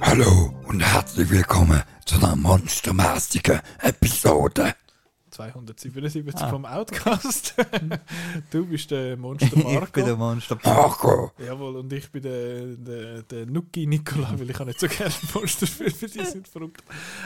[0.00, 4.74] Hallo und herzlich willkommen zu einer monstermäßigen Episode.
[5.36, 6.48] 277 Ah.
[6.48, 7.54] vom Outcast.
[8.50, 9.62] du bist der Monster Ich
[9.92, 10.16] bin der Marco.
[10.16, 10.58] Monster.
[10.64, 14.88] Marco, Jawohl, und ich bin der, der, der Nuki Nicola, weil ich habe nicht so
[14.88, 16.82] gerne Monsterfilme, die sind verrückt.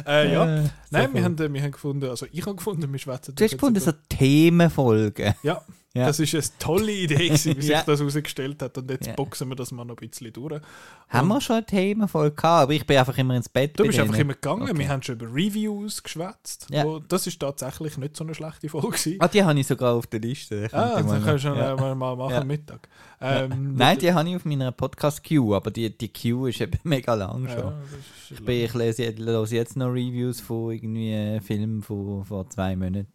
[0.07, 1.25] Äh, ja, Äh, nein, wir cool.
[1.25, 5.35] haben, wir haben gefunden, also ich habe gefunden, wir schwätzen Du hast gefunden, so Themenfolgen.
[5.43, 6.07] Ja, Ja.
[6.07, 7.83] das ist eine tolle Idee, gewesen, wie sich Ja.
[7.83, 8.79] das herausgestellt hat.
[8.79, 9.15] Und jetzt Ja.
[9.15, 10.61] boxen wir das mal noch ein bisschen durch.
[11.09, 13.77] Haben Und wir schon eine Themenfolge gehabt, aber ich bin einfach immer ins Bett.
[13.77, 14.23] Du bist einfach denen.
[14.27, 14.63] immer gegangen.
[14.63, 14.79] Okay.
[14.79, 16.69] Wir haben schon über Reviews geschwätzt.
[16.71, 18.87] Wo, das ist tatsächlich nicht so eine schlechte Folge.
[18.89, 19.17] gewesen.
[19.19, 20.69] Ah, die habe ich sogar auf der Liste.
[20.69, 21.75] Da Ah, das kannst du ja.
[21.75, 22.89] mal, machen am Mittag.
[23.21, 27.15] Ähm, Nein, die habe ich auf meiner Podcast-Queue, aber die, die Queue ist eben mega
[27.15, 27.75] lang schon.
[28.31, 32.77] Ich, bin, ich lese, jetzt- lese jetzt noch Reviews von irgendwie Filmen von vor zwei
[32.77, 33.09] Monaten.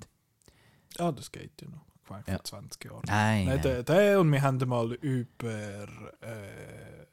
[0.97, 1.84] Ah, das geht ja noch.
[2.05, 2.43] Vor Ja.
[2.43, 3.01] 20 Jahren.
[3.07, 3.45] Nein.
[3.45, 5.49] Nein, der, der und wir haben mal über
[6.21, 7.05] äh,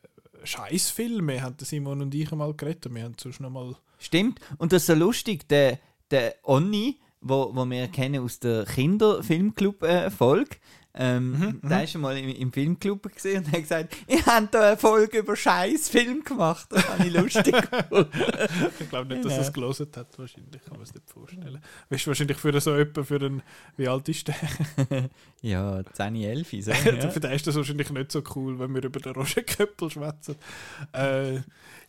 [0.44, 2.92] Scheißfilme, haben Simon und ich mal geredet.
[2.94, 3.74] Wir haben sonst noch mal.
[3.98, 4.40] Stimmt.
[4.58, 5.78] Und das ist so lustig, der,
[6.10, 10.56] der Onni, wo, wo wir kennen aus der Kinderfilmclub-Folge,
[10.94, 11.30] ähm,
[11.62, 14.68] Mhm, der ist schon mal im, im Filmclub gesehen und hat gesagt, ich habe da
[14.68, 16.66] eine Folge über Scheißfilm gemacht.
[16.70, 17.54] Das fand ich lustig.
[18.80, 20.18] Ich glaube nicht, dass er es gelesen hat.
[20.18, 21.60] Wahrscheinlich kann man es nicht vorstellen.
[21.88, 23.42] Weißt du, wahrscheinlich für so jemanden, für einen.
[23.76, 24.34] Wie alt ist der?
[25.42, 26.72] ja, 10, 11, so.
[26.74, 27.06] Für Ja.
[27.06, 30.36] den ist das wahrscheinlich nicht so cool, wenn wir über den Roger Köppel schwätzen.
[30.92, 31.40] Äh,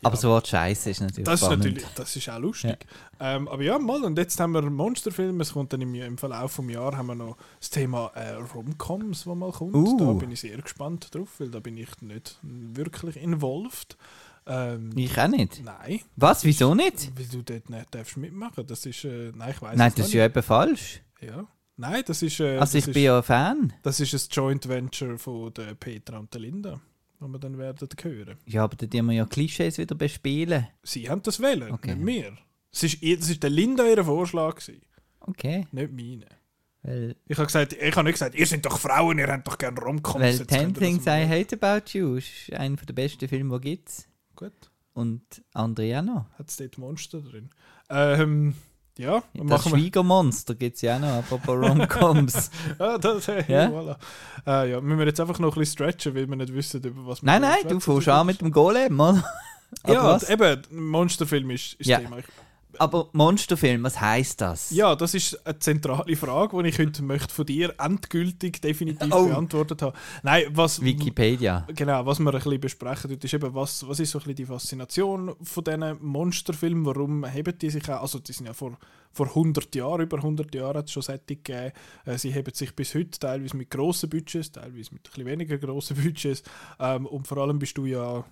[0.04, 0.22] Aber ja.
[0.22, 1.66] das Wort Scheiße ist natürlich Das ist spannend.
[1.66, 2.86] natürlich, das ist auch lustig.
[3.20, 6.56] Ähm, aber ja, mal, und jetzt haben wir Monsterfilme, es kommt dann im, im Verlauf
[6.58, 9.74] des Jahres haben wir noch das Thema äh, Romcoms, das mal kommt.
[9.76, 9.98] Uh.
[9.98, 13.98] Da bin ich sehr gespannt drauf, weil da bin ich nicht wirklich involviert.
[14.46, 15.64] Ähm, Ich auch nicht.
[15.64, 17.12] Nein, Was, wieso nicht?
[17.18, 18.68] weil du dort nicht darfst mitmachen.
[18.68, 21.02] Das ist, äh, nein, ich weiß Nein, das ist ja eben falsch.
[21.22, 21.46] Ja.
[21.78, 23.74] Nein, das ist, äh, Also das ich ist, bin ja ein Fan.
[23.84, 26.80] das ist ein Joint Venture von der Petra und der Linda,
[27.24, 28.38] das wir dann werden hören.
[28.46, 30.68] Ja, aber da tun wir ja Klischees wieder bespielen.
[30.84, 31.96] Sie haben das wählen, Okay.
[31.96, 32.38] nicht wir.
[32.72, 34.82] Das ist, das ist der Linda ihr Vorschlag, gewesen,
[35.22, 35.68] Okay.
[35.72, 36.26] nicht meine.
[36.82, 39.58] Weil, Ich habe gesagt, ich habe nicht gesagt, ihr seid doch Frauen, ihr habt doch
[39.58, 40.20] gerne Romcoms.
[40.22, 44.52] weil Ten Things I Hate About You ist einer der besten Filme, die gibt Gut,
[44.94, 45.22] Und
[45.54, 46.26] andere auch noch.
[46.38, 47.50] hat es dort Monster drin.
[47.90, 48.56] Ähm,
[48.98, 49.80] ja, Das machen wir.
[49.80, 52.52] Schwiegermonster gibt es ja auch noch, apropos Romcoms.
[52.80, 53.68] Ah, das, hey, Ja?
[53.68, 53.98] voilà.
[54.46, 57.08] äh, ja, müssen wir jetzt einfach noch ein bisschen stretchen, weil wir nicht wissen, über
[57.08, 59.24] was wir nein, nein, du fährst an mit dem Golem, oder?
[59.88, 60.30] Ja, was?
[60.30, 62.00] eben, Monsterfilm ist, ist Ja.
[62.00, 62.18] Thema.
[62.80, 64.72] Aber Monsterfilm, was heisst das?
[64.72, 69.28] ja, das ist eine zentrale Frage, die ich heute möchte von dir endgültig definitiv Oh.
[69.28, 69.96] beantwortet haben.
[70.24, 71.68] Nein, was, Wikipedia.
[71.76, 74.36] Genau, was wir ein bisschen besprechen dort, ist eben, was, was ist so ein bisschen
[74.36, 78.78] die Faszination von diesen Monsterfilmen, warum heben die sich auch, also die sind ja vor,
[79.12, 81.72] vor 100 Jahren, über 100 Jahren hat es schon solche gegeben,
[82.06, 85.58] äh, sie heben sich bis heute teilweise mit grossen Budgets, teilweise mit ein bisschen weniger
[85.58, 86.44] grossen Budgets
[86.80, 88.24] ähm, und vor allem bist du ja äh,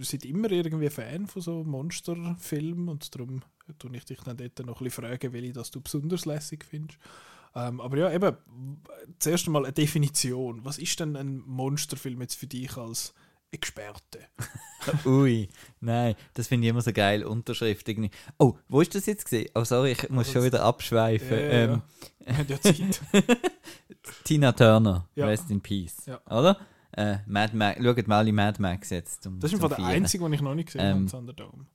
[0.00, 3.42] seit immer irgendwie Fan von so Monsterfilmen und darum
[3.78, 6.98] tue ich dich dann dort noch ein bisschen fragen, welche das du besonders lässig findest.
[7.54, 8.36] Ähm, aber ja, eben,
[9.18, 10.64] zuerst einmal eine Definition.
[10.64, 13.14] Was ist denn ein Monsterfilm jetzt für dich als
[13.52, 14.18] Experte?
[15.06, 15.48] Ui,
[15.80, 18.10] nein, das finde ich immer so geil, Unterschrift irgendwie.
[18.38, 19.48] Oh, wo ist das jetzt gesehen?
[19.54, 21.30] Oh, sorry, ich muss schon wieder abschweifen.
[21.38, 21.82] Ja, ja, ähm,
[22.26, 23.00] haben ja Zeit.
[24.24, 25.26] Tina Turner, Ja.
[25.26, 26.06] Rest in Peace.
[26.06, 26.20] Ja.
[26.26, 26.58] Oder?
[26.96, 29.26] Äh, Mad Max, schaut mal in Mad Max jetzt.
[29.26, 31.66] Um, Das ist Fall der einzige, den ich noch nicht gesehen Ähm, habe, Thunderdome.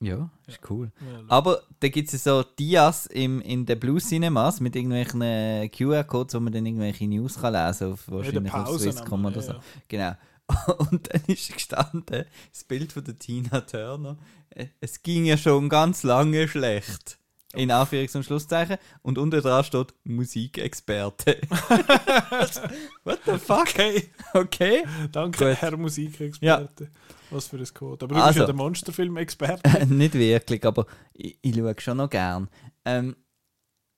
[0.00, 0.92] Ja, ist cool.
[1.00, 5.68] Ja, Aber da gibt es so Dias im, in den Blue Cinemas mit irgendwelchen äh,
[5.68, 9.42] QR-Codes, wo man dann irgendwelche News kann lesen auf wahrscheinlich auf Pausen Swisscom oder ja,
[9.42, 9.52] so.
[9.54, 9.60] ja.
[9.88, 10.12] Genau.
[10.90, 14.16] Und dann ist gestanden, das Bild von der Tina Turner.
[14.50, 17.18] äh, Es ging ja schon ganz lange schlecht.
[17.54, 18.76] In Anführungs- und Schlusszeichen.
[19.02, 21.38] Und unten dran steht Musikexperte.
[23.04, 23.68] What the fuck?
[23.68, 24.82] Okay, Okay.
[25.12, 25.56] danke, Gut.
[25.62, 26.90] Herr Musikexperte.
[27.30, 28.04] Was für ein Code.
[28.04, 28.40] Aber du bist Also.
[28.40, 29.86] ja der Monsterfilm-Experte.
[29.86, 32.48] Nicht wirklich, aber ich, ich schaue schon noch gern.
[32.84, 33.16] Ähm,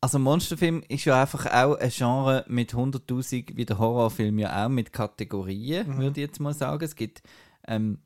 [0.00, 4.68] also Monsterfilm ist ja einfach auch ein Genre mit 100'000, wie der Horrorfilm ja auch,
[4.68, 5.98] mit Kategorien, Mhm.
[5.98, 6.82] würde ich jetzt mal sagen.
[6.84, 7.22] Es gibt,
[7.66, 7.98] ähm,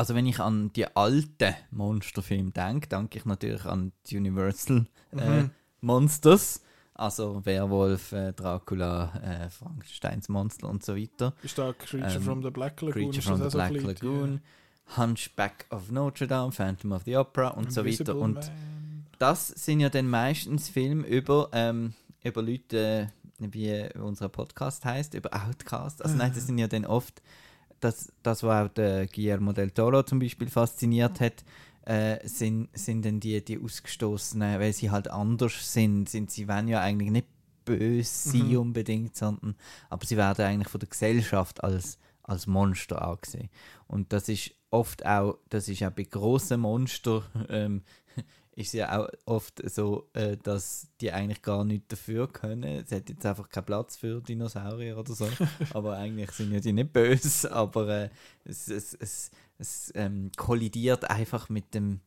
[0.00, 5.42] also wenn ich an die alten Monsterfilme denke, denke ich natürlich an die Universal äh,
[5.42, 5.50] Mhm.
[5.82, 6.62] Monsters.
[6.94, 11.34] Also Werwolf, äh, Dracula, äh, Frankensteins Monster und so weiter.
[11.42, 13.10] Ist da Creature Ähm, from the Black Lagoon?
[13.10, 14.40] Creature from the auch so Black Lagoon,
[14.96, 17.88] Hunchback of Notre Dame, Phantom of the Opera und so weiter.
[17.90, 19.04] Invisible Und Man.
[19.18, 21.92] das sind ja dann meistens Filme über, ähm,
[22.24, 26.02] über Leute, wie unser Podcast heißt, über Outcast.
[26.02, 27.20] Also nein, das sind ja dann oft
[27.80, 31.44] das, das was auch der Guillermo del Toro zum Beispiel fasziniert hat,
[31.86, 36.68] äh, sind, sind dann die, die Ausgestoßenen, weil sie halt anders sind, sind sie wollen
[36.68, 37.26] ja eigentlich nicht
[37.64, 38.58] böse Mhm.
[38.58, 39.54] unbedingt, sondern
[39.88, 43.48] aber sie werden eigentlich von der Gesellschaft als, als Monster angesehen.
[43.86, 47.82] Und das ist oft auch, das ist auch bei grossen Monstern, ähm,
[48.60, 52.84] ist ja auch oft so, äh, dass die eigentlich gar nichts dafür können.
[52.84, 55.28] Es hat jetzt einfach keinen Platz für Dinosaurier oder so.
[55.74, 58.10] aber eigentlich sind ja die nicht böse, aber äh,
[58.44, 62.00] es, es, es, es ähm, kollidiert einfach mit dem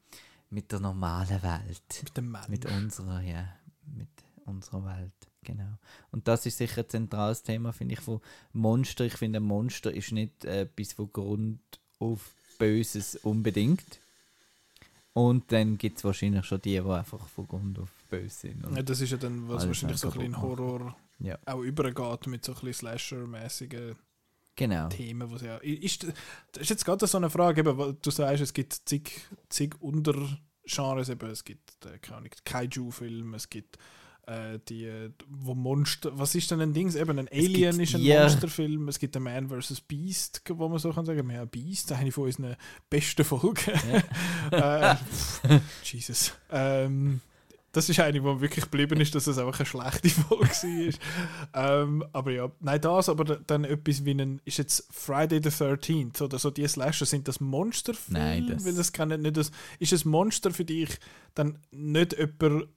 [0.53, 2.03] mit der normalen Welt.
[2.03, 2.45] Mit dem Mann.
[2.47, 3.49] Mit unserer, ja,
[3.88, 4.09] mit
[4.45, 5.79] unserer Welt, genau.
[6.11, 8.21] Und das ist sicher ein zentrales Thema, finde ich, von
[8.51, 9.06] Monster.
[9.06, 11.59] Ich finde, ein Monster ist nicht äh, etwas von Grund
[11.97, 13.99] auf Böses unbedingt.
[15.13, 18.65] Und dann gibt es wahrscheinlich schon die, die einfach von Grund auf böse sind.
[18.75, 21.38] Ja, das ist ja dann, was wahrscheinlich so ein bisschen Horror Ja.
[21.45, 23.95] auch übergeht mit so ein bisschen Slasher-mäßigen
[24.56, 24.89] genau.
[24.89, 25.31] Themen.
[25.31, 26.04] Was ja, ist,
[26.51, 29.80] das ist jetzt gerade so eine Frage, eben, weil du sagst, es gibt zig, zig
[29.80, 32.00] Untergenres, eben, es gibt äh,
[32.44, 33.77] Kaiju-Filme, es gibt
[34.25, 36.93] äh, die, äh, wo Monster, was ist denn ein Ding?
[36.95, 38.19] Eben ein Alien gibt ist ein Tier.
[38.21, 39.81] Monsterfilm, es gibt ein Man vs.
[39.81, 42.55] Beast, wo man so kann sagen, ja, Beast, eine von unseren
[42.89, 43.55] besten Folgen.
[44.51, 45.41] äh, pff,
[45.83, 46.33] Jesus.
[46.51, 47.19] Ähm,
[47.73, 50.47] das ist eine, wo wirklich geblieben ist, dass es einfach eine schlechte Folge
[51.53, 51.81] war.
[51.81, 55.49] ähm, aber ja, nein, das, aber da- dann etwas wie ein, ist jetzt Friday the
[55.49, 58.19] 13th oder so, die Slasher, sind das Monsterfilme?
[58.19, 59.49] Nein, das- Weil das kann nicht, nicht das,
[59.79, 60.89] ist ein Monster für dich
[61.33, 62.67] dann nicht jemand,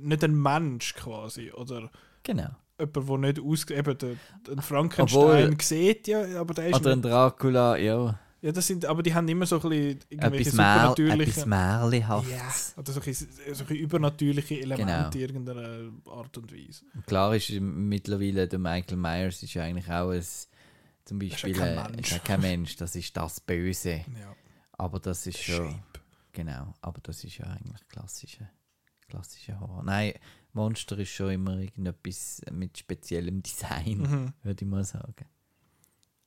[0.00, 1.90] nicht ein Mensch quasi, oder
[2.22, 2.50] genau.
[2.78, 4.16] jemand, der nicht aus, eben der,
[4.48, 8.18] der Frankenstein Obwohl- sieht ja, aber der ist Oder ein Dracula, ja.
[8.42, 11.30] ja, das sind, aber die haben immer so ein bisschen irgendwelche Etwas, supernatürliche...
[11.30, 12.74] etwas Märlichaftes.
[12.76, 15.08] Ja, oder so ein bisschen, so ein bisschen übernatürliche Elemente Genau.
[15.10, 16.84] in irgendeiner Art und Weise.
[17.06, 20.24] Klar ist mittlerweile der Michael Myers ist ja eigentlich auch ein,
[21.04, 22.00] zum Beispiel kein äh, Mensch.
[22.08, 24.04] ist ja kein Mensch, das ist das Böse.
[24.20, 24.34] Ja.
[24.78, 26.00] Aber das ist schon, Shape.
[26.32, 27.88] genau, aber das ist ja eigentlich
[29.08, 29.82] klassischer klassische Horror.
[29.84, 30.12] Nein,
[30.52, 34.32] Monster ist schon immer irgendetwas mit speziellem Design, Mhm.
[34.42, 35.26] würde ich mal sagen.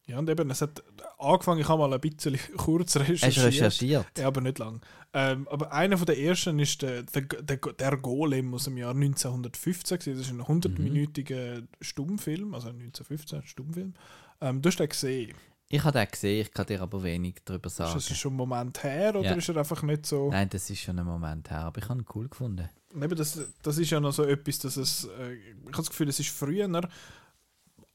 [0.06, 0.84] Ja, und eben, es hat
[1.20, 3.46] angefangen, ich habe mal ein bisschen kurz Hast du recherchiert.
[3.46, 4.18] recherchiert?
[4.18, 4.82] Ja, aber nicht lang.
[5.14, 8.96] Ähm, aber einer von der ersten ist der, der, der, der Golem aus dem Jahr
[8.96, 10.00] 1915.
[10.00, 10.18] gewesen.
[10.18, 13.94] Das ist ein 100-minütiger Stummfilm, also 1915 Stummfilm.
[14.42, 15.36] Ähm, du hast den gesehen.
[15.72, 17.94] Ich habe den gesehen, ich kann dir aber wenig darüber Ist sagen.
[17.94, 19.36] das schon einen Moment her oder Ja.
[19.36, 20.32] ist er einfach nicht so.
[20.32, 22.68] Nein, das ist schon ein Moment her, aber ich habe ihn cool gefunden.
[22.96, 25.06] Eben, das, das ist ja noch so etwas, dass es.
[25.06, 26.68] Äh, ich habe das Gefühl, es ist früher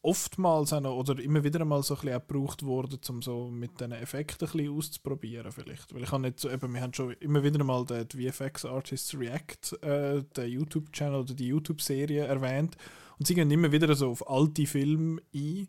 [0.02, 3.80] oftmals noch, oder immer wieder mal so ein bisschen auch gebraucht worden, um so mit
[3.80, 5.94] diesen Effekten ein bisschen auszuprobieren vielleicht.
[5.94, 9.18] Weil ich habe nicht so, eben, wir haben schon immer wieder mal den VFX Artists
[9.18, 12.76] React, äh, den YouTube-Channel oder die YouTube-Serie erwähnt
[13.18, 15.68] und sie gehen immer wieder so auf alte Filme ein,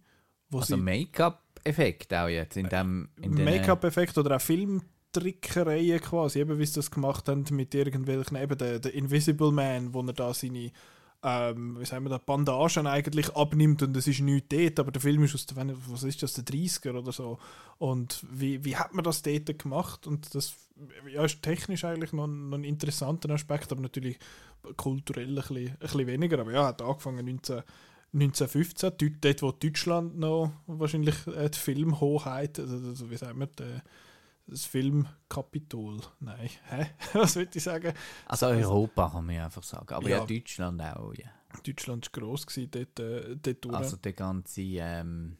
[0.51, 0.81] Also sie
[1.65, 3.09] Make-up-Effekt auch jetzt in dem...
[3.17, 8.57] Den- Make-up-Effekt oder auch Filmtrickereien quasi, eben wie sie das gemacht haben mit irgendwelchen, eben
[8.57, 10.71] der, der Invisible Man, wo er da seine,
[11.23, 15.01] ähm, wie sagen wir da, Bandagen eigentlich abnimmt und es ist nichts dort, aber der
[15.01, 17.39] Film ist aus wenn- was ist das, der 30er oder so.
[17.77, 20.06] Und wie, wie hat man das dort gemacht?
[20.07, 20.56] Und das
[21.12, 24.19] ja, ist technisch eigentlich noch, noch ein interessanter Aspekt, aber natürlich
[24.77, 26.39] kulturell ein bisschen, ein bisschen weniger.
[26.39, 27.63] Aber ja, hat angefangen 19,
[28.15, 33.50] 1915, dort, dort wo Deutschland noch wahrscheinlich äh, die Filmhoheit, also, also wie sagt man,
[33.57, 33.83] der,
[34.47, 36.00] das Filmkapitol.
[36.19, 36.88] Nein, hä?
[37.13, 37.93] Was würde ich sagen?
[38.25, 40.25] Also Europa kann man ja einfach sagen, aber ja, Ja.
[40.25, 41.29] Deutschland auch, ja.
[41.65, 43.75] Deutschland war gross gewesen, dort, äh, dort.
[43.75, 45.38] Also der ganze, ähm,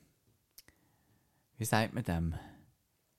[1.58, 2.36] wie sagt man dem?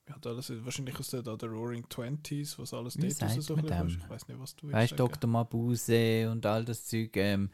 [0.09, 3.41] ja, das ist wahrscheinlich aus der, da, der Roaring Twenties, was alles Wie dort sagt
[3.41, 3.65] so ist.
[3.65, 5.13] Ich weiß nicht, was du Weißt willst du, sagen.
[5.13, 5.29] Dr.
[5.29, 7.49] Mabuse und all das Zeug, ähm,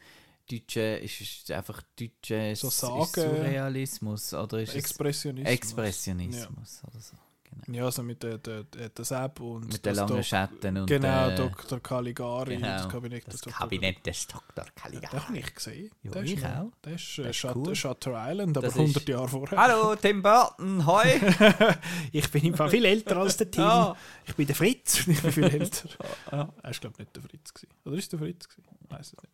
[0.50, 5.48] deutsche, ist es einfach deutsche So ist Surrealismus oder ist Expressionismus.
[5.50, 7.78] es Expressionismus oder so, genau.
[7.78, 11.34] Ja, also mit der, der, der, Sepp und Mit den langen Schatten und Genau, äh,
[11.36, 11.80] Dr.
[11.80, 13.58] Caligari genau, und das Kabinett das des Dr.
[13.58, 14.42] Kabinett des Dr.
[14.56, 15.10] Ja, Caligari.
[15.16, 15.90] den habe ich gesehen.
[16.02, 16.70] Ja, Der ist ich noch- auch.
[16.84, 17.74] Der ist, äh, Das ist cool.
[17.74, 19.58] Shutter Island, aber Das ist- 100 Jahre vorher.
[19.58, 21.04] Hallo, Tim Burton, hoi!
[22.12, 23.62] ich bin im Fall viel älter als der Tim.
[23.62, 23.96] Ja.
[24.26, 25.88] Ich bin der Fritz und ich bin viel älter.
[26.32, 26.52] Ja.
[26.62, 27.54] Er ist, glaube ich, nicht der Fritz.
[27.54, 27.74] Gewesen.
[27.84, 28.48] Oder ist der Fritz?
[28.84, 29.30] Ich weiß es nicht mehr.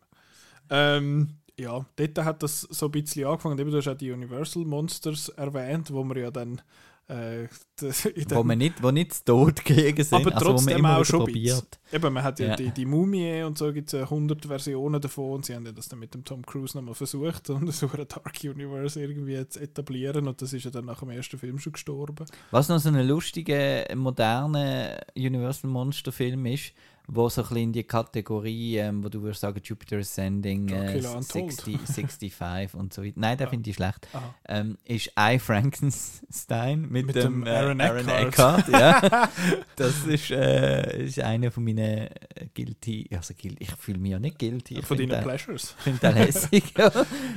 [0.71, 3.59] Ähm, ja, dort hat das so ein bisschen angefangen.
[3.59, 6.61] Eben, du hast auch die Universal Monsters erwähnt, wo wir ja dann.
[7.07, 7.49] Äh,
[8.29, 11.03] wo, wir nicht, wo nicht zu Tod gegangen sind, aber also wo man trotzdem auch
[11.03, 11.79] schon probiert.
[11.91, 12.55] Eben, man hat ja, Ja.
[12.55, 15.89] Die, die Mumie und so gibt es 100 Versionen davon und sie haben ja das
[15.89, 20.27] dann mit dem Tom Cruise nochmal versucht, um so ein Dark Universe irgendwie zu etablieren
[20.27, 22.25] und das ist ja dann nach dem ersten Film schon gestorben.
[22.51, 26.71] Was noch so ein lustiger, moderner Universal Monster Film ist,
[27.13, 30.71] wo so ein bisschen in die Kategorie, ähm, wo du würdest sagen, Jupiter Ascending, äh,
[30.93, 31.25] Dracula Untold.
[31.51, 33.13] 60, 65 und so weiter.
[33.19, 33.49] Nein, den Ah.
[33.49, 34.07] finde ich schlecht.
[34.47, 38.67] Ähm, ist I Frankenstein mit, Mit dem, dem äh, Aaron Eckhart.
[38.67, 39.29] Eckhart, ja.
[39.75, 42.09] Das ist, äh, ist einer von meinen äh,
[42.53, 44.79] guilty, also guilty, ich fühle mich ja nicht guilty.
[44.79, 45.75] Ich Von deinen den- Pleasures.
[45.79, 46.73] finde den lässig.
[46.77, 46.91] ja.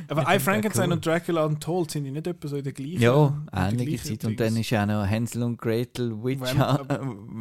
[0.08, 0.92] Aber Ich I Frankenstein cool.
[0.94, 4.24] und Dracula Untold sind die nicht etwa so in der gleichen Ja, ähnliche Zeit.
[4.26, 6.56] Und dann ist ja auch noch Hänsel und Gretel, Witch, Vamp-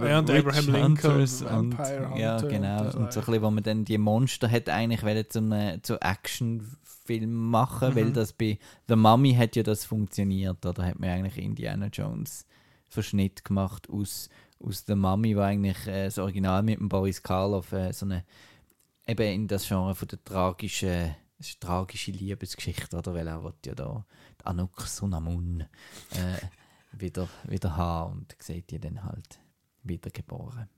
[0.07, 2.81] Ja, und Abraham Lincoln, und, Vampire Ja, genau.
[2.85, 5.81] und Und, so ein bisschen, wo man dann die Monster hat eigentlich wollen zum äh,
[5.81, 7.95] zu Actionfilm machen, Mhm.
[7.95, 10.65] weil das bei The Mummy hat ja das funktioniert.
[10.65, 12.45] Oder hat man eigentlich Indiana Jones
[12.87, 17.71] Verschnitt gemacht aus, aus The Mummy, wo eigentlich äh, das Original mit dem Boris Karloff
[17.71, 18.23] äh, so eine
[19.07, 23.13] eben in das Genre von der tragischen ist eine tragische Liebesgeschichte, oder?
[23.13, 24.05] Weil er will ja da
[24.39, 25.61] die Anuk Sunamun
[26.11, 29.39] äh, wieder, wieder haben und sieht die dann halt
[29.83, 30.69] wiedergeboren.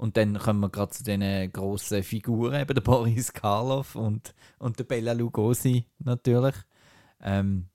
[0.00, 4.78] Und dann kommen wir gerade zu diesen grossen Figuren, eben der Boris Karloff und, und
[4.78, 6.54] der Bella Lugosi natürlich,
[7.22, 7.66] ähm,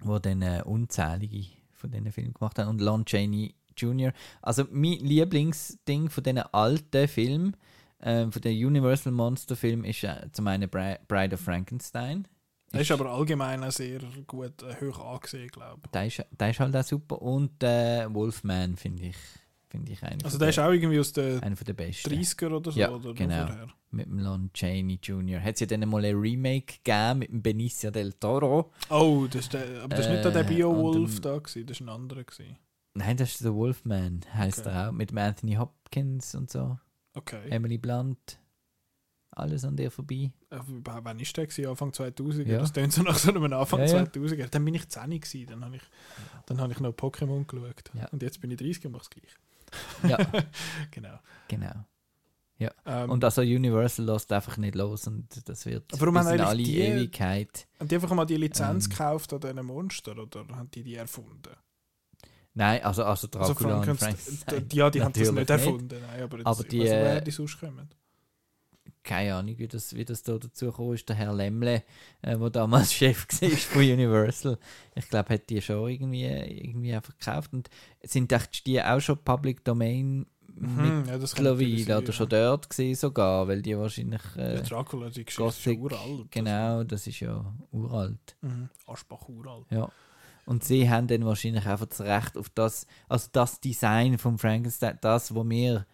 [0.00, 4.12] wo dann äh, unzählige von diesen Filmen gemacht haben und Lon Chaney Jr.
[4.42, 7.56] Also mein Lieblingsding von diesen alten Filmen,
[8.02, 12.28] ähm, von den Universal Monster Filmen ist äh, zum einen Bri Bride of Frankenstein.
[12.74, 15.90] Der ist aber allgemein auch sehr gut äh, hoch angesehen, glaube ich.
[15.92, 17.22] Der ist, der ist halt auch super.
[17.22, 19.16] Und äh, Wolfman finde ich,
[19.68, 22.10] finde ich einer, Also der ist auch irgendwie aus den einer der besten.
[22.10, 22.78] 30er oder so.
[22.78, 23.46] Ja, oder genau.
[23.46, 23.68] vorher.
[23.90, 25.40] Mit dem Lon Chaney Jr.
[25.42, 28.70] Hat es ja dann mal ein Remake gegeben mit dem Benicio del Toro.
[28.90, 31.66] Oh, das ist der, aber das ist nicht der, der Äh, Beowulf und da gewesen,
[31.66, 32.56] das ist ein anderer gewesen.
[32.94, 34.68] Nein, das ist der Wolfman, heißt Okay.
[34.70, 34.92] er auch.
[34.92, 36.78] Mit dem Anthony Hopkins und so.
[37.14, 37.48] Okay.
[37.50, 38.38] Emily Blunt.
[39.30, 40.32] Alles an dir vorbei.
[40.50, 41.68] Äh, Wann ist der gewesen?
[41.70, 42.48] Anfang 2000?
[42.48, 42.58] Ja.
[42.58, 44.02] Das klingt so nach so einem Anfang Ja, ja.
[44.02, 44.48] 2000er.
[44.48, 45.82] Dann bin ich 10 gewesen, dann habe ich,
[46.46, 47.84] dann habe ich noch Pokémon geschaut.
[47.94, 48.08] Ja.
[48.08, 49.32] Und jetzt bin ich 30 und mache es gleich.
[50.06, 50.18] Ja,
[50.90, 51.18] Genau.
[51.48, 51.84] genau.
[52.86, 56.40] Ähm, Und also Universal lässt einfach nicht los und das wird Aber warum haben in
[56.40, 57.68] alle die- Ewigkeit.
[57.78, 60.96] haben die einfach mal die Lizenz ähm, gekauft an diesen Monster oder haben die die
[60.96, 61.54] erfunden?
[62.54, 66.00] Nein, also, also Also Dracula und Frankenstein- ja, die haben das nicht erfunden.
[66.02, 67.88] Nein, aber, jetzt, Aber ich die, weiss nicht, woher äh, die sonst kommen.
[69.08, 71.08] Keine Ahnung, wie das, wie das da dazu gekommen ist.
[71.08, 71.82] Der Herr Lemle,
[72.22, 74.58] äh, der damals Chef war von Universal,
[74.94, 77.52] ich glaube, hat die schon irgendwie, irgendwie einfach gekauft.
[77.54, 77.70] Und
[78.02, 78.30] sind
[78.66, 80.26] die auch schon Public Domain
[80.60, 84.20] Mhm, ja, mittlerweile oder schon dort gesehen sogar, weil die wahrscheinlich.
[84.36, 86.32] Ja, Äh, Dracula, die Geschichte Gothic, ist uralt.
[86.32, 88.36] genau, das ist ja uralt.
[88.40, 88.68] Mhm.
[88.86, 89.66] Aschbach uralt.
[89.70, 89.88] Ja.
[90.46, 94.98] Und sie haben dann wahrscheinlich einfach das Recht auf das, also das Design vom Frankenstein,
[95.00, 95.86] das, was wir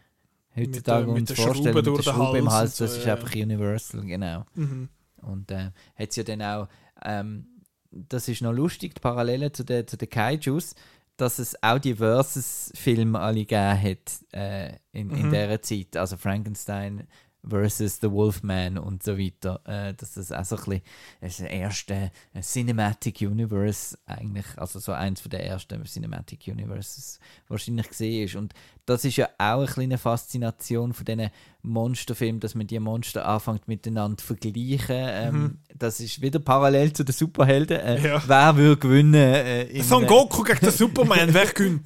[0.56, 3.06] heutzutage mit uns der vorstellen, Schraube mit der Schraube im Hals und das so, ist
[3.06, 3.14] ja.
[3.14, 4.44] einfach Universal, genau.
[4.54, 4.88] Mhm.
[5.22, 6.68] Und äh, hat es ja dann auch,
[7.04, 7.46] ähm,
[7.90, 10.74] das ist noch lustig, die Parallele zu den zu den Kaijus,
[11.16, 15.30] dass es auch die Versus-Filme alle gegeben hat äh, in, in Mhm.
[15.30, 15.96] dieser Zeit.
[15.96, 17.06] Also Frankenstein
[17.48, 19.60] versus The Wolfman und so weiter.
[19.64, 20.82] Äh, dass das auch so ein
[21.20, 27.18] bisschen das erste äh, Cinematic Universe eigentlich, also so eins von der ersten Cinematic Universes
[27.48, 28.36] wahrscheinlich gesehen ist.
[28.36, 28.54] Und
[28.86, 31.30] das ist ja auch eine kleine Faszination von diesen
[31.64, 34.84] Monsterfilmen, dass man die Monster anfängt miteinander zu vergleichen.
[34.90, 35.58] Ähm, Mhm.
[35.76, 37.80] Das ist wieder parallel zu den Superhelden.
[37.80, 38.22] Äh, Ja.
[38.26, 39.14] Wer würde gewinnen?
[39.14, 41.82] Äh, Son Goku gegen den Superman, wer gewinnt?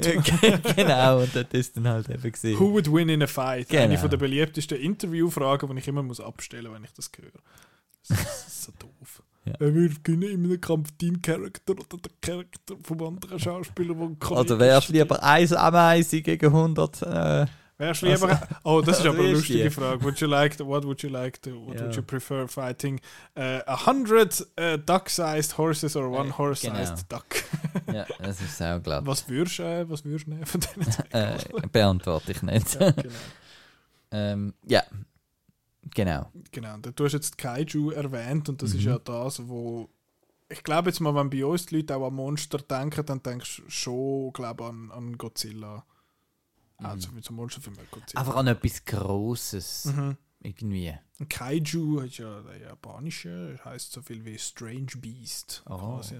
[0.76, 2.58] genau, und das ist dann halt eben gesehen.
[2.61, 3.68] Who would win in a fight?
[3.68, 3.85] Genau.
[3.85, 7.30] Eine von der beliebtesten Interviewfragen, die ich immer muss abstellen muss, wenn ich das höre.
[8.08, 9.23] Das ist so doof.
[9.47, 9.54] Ja.
[9.58, 14.30] Wer würde gewinnen in einem Kampf, dein Charakter oder der Charakter vom anderen Schauspieler, der
[14.32, 17.02] Oder wärst du lieber 1 Ameise gegen 100?
[17.02, 17.47] Äh,
[17.78, 18.40] Wärst du lieber...
[18.64, 19.70] Oh, das ist Also aber eine ist lustige die.
[19.70, 20.02] Frage.
[20.02, 20.56] Would you like...
[20.58, 21.50] To, what would you like to...
[21.64, 21.82] What Ja.
[21.87, 23.00] would you prefer fighting?
[23.37, 27.25] Uh, a hundred uh, duck-sized horses or one Äh, horse-sized duck?
[27.92, 29.06] ja, das ist auch glatt.
[29.06, 30.87] Was würdest du äh, was würdest nehmen von denen?
[31.11, 31.38] Äh,
[31.70, 32.75] beantworte ich nicht.
[32.80, 33.14] ja, genau.
[34.11, 34.82] ähm, ja,
[35.94, 36.32] genau.
[36.50, 38.88] Genau, du hast jetzt Kaiju erwähnt und das ist Mhm.
[38.90, 39.88] ja das, wo
[40.50, 43.58] ich glaube jetzt mal, wenn bei uns die Leute auch an Monster denken, dann denkst
[43.64, 45.85] du schon, glaube an, an Godzilla.
[46.78, 48.20] Also mit so Monsterfilm mit Godzilla.
[48.20, 49.87] Einfach an etwas Grosses.
[49.87, 50.16] Mhm.
[50.40, 50.94] Irgendwie.
[51.18, 55.64] Ein Kaiju ist ja der japanische, heißt so viel wie Strange Beast.
[55.68, 56.00] Oh.
[56.00, 56.12] Ich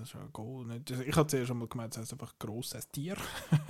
[1.17, 3.17] hatte zuerst schon mal gemeint, es heißt einfach grosses Tier.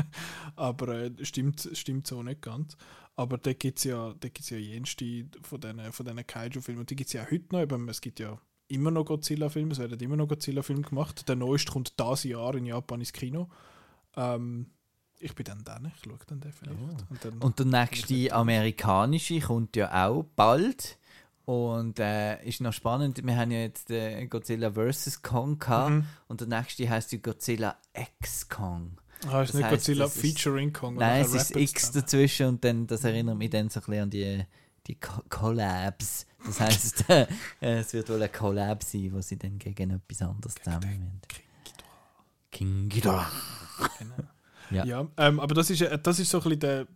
[0.56, 2.78] Aber äh, stimmt, stimmt so nicht ganz.
[3.14, 6.80] Aber da gibt es ja, da gibt's ja jenste von diesen von diesen Kaiju-Filmen.
[6.80, 7.60] Und die gibt es ja auch heute noch.
[7.60, 11.28] Eben, es gibt ja immer noch Godzilla-Filme, es werden immer noch Godzilla-Filme gemacht.
[11.28, 13.50] Der neueste kommt dieses Jahr in Japan ins Kino.
[14.16, 14.70] Ähm,
[15.20, 16.78] ich bin dann dann, ich schaue dann den vielleicht.
[17.10, 17.46] Und dann, Oh.
[17.46, 20.98] Und der nächste amerikanische kommt ja auch bald.
[21.44, 25.22] Und äh, ist noch spannend, wir haben ja jetzt äh, Godzilla vs.
[25.22, 25.90] Kong gehabt.
[25.90, 26.04] Mhm.
[26.28, 28.98] Und der nächste heißt ja Godzilla X Kong.
[29.26, 30.96] Ah, ist Das nicht heisst, Godzilla es ist- featuring Kong.
[30.96, 32.02] Nein, es ist X zusammen.
[32.04, 34.44] dazwischen und dann, das erinnert mich dann so ein bisschen an die,
[34.86, 36.26] die Co Collabs.
[36.44, 37.26] Das heisst, äh,
[37.60, 41.20] es wird wohl ein Collab sein, wo sie dann gegen etwas anderes zusammen müssen.
[42.52, 43.30] King Ghidorah.
[43.98, 44.14] Genau.
[44.70, 44.84] Ja.
[44.84, 46.86] Ja, ähm, aber das ist, äh, das ist so ein bisschen der.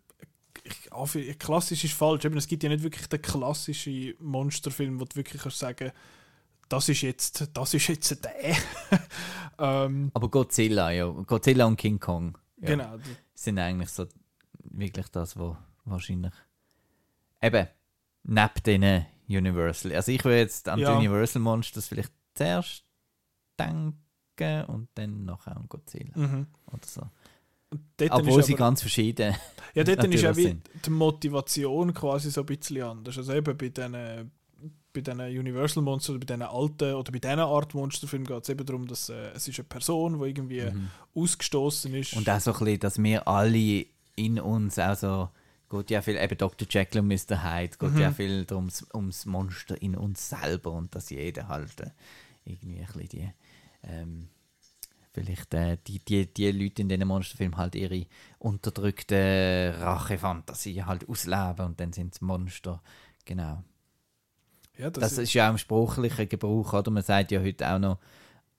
[0.65, 2.25] Ich, klassisch ist falsch.
[2.25, 5.91] Eben, es gibt ja nicht wirklich den klassischen Monsterfilm, wo du wirklich kannst sagen
[6.73, 8.57] das ist jetzt, das ist jetzt der.
[9.59, 11.07] ähm, Aber Godzilla, ja.
[11.07, 12.97] Godzilla und King Kong ja, Genau.
[13.35, 14.07] sind eigentlich so
[14.65, 16.33] wirklich das, was wahrscheinlich.
[17.43, 17.67] Eben,
[18.23, 19.93] neben den Universal.
[19.95, 20.93] Also ich würde jetzt an Ja.
[20.93, 22.85] die Universal Monsters vielleicht zuerst
[23.59, 26.17] denken und dann nachher an Godzilla.
[26.17, 26.47] Mhm.
[26.67, 27.03] Oder so.
[28.11, 29.35] Obwohl sie aber- ganz verschieden
[29.75, 30.69] Ja, dort ist wie sind.
[30.85, 33.17] die Motivation quasi so ein bisschen anders.
[33.19, 34.31] Also eben bei diesen
[34.95, 38.67] bei diesen Universal Monstern, bei diesen alten oder bei diesen Art Monsterfilmen geht es eben
[38.67, 40.89] darum, dass äh, es ist eine Person, die irgendwie Mhm.
[41.15, 42.13] ausgestoßen ist.
[42.15, 43.87] Und auch so ein bisschen, dass wir alle
[44.17, 45.29] in uns auch so,
[45.71, 46.69] geht ja viel, eben Dr.
[46.69, 47.43] Jekyll und Mr.
[47.43, 47.99] Hyde, geht Mhm.
[48.01, 51.91] ja viel ums, ums Monster in uns selber und dass jeder halt äh,
[52.45, 53.31] irgendwie ein bisschen die,
[53.85, 54.29] ähm,
[55.13, 58.07] vielleicht äh, die, die, die Leute in diesen Monsterfilmen halt ihre
[58.39, 62.83] unterdrückte Rachefantasie halt ausleben und dann sind es Monster.
[63.25, 63.63] Genau.
[64.77, 66.91] ja, das, Das, ist ja auch im spruchlichen Gebrauch, oder?
[66.91, 67.99] Man sagt ja heute auch noch,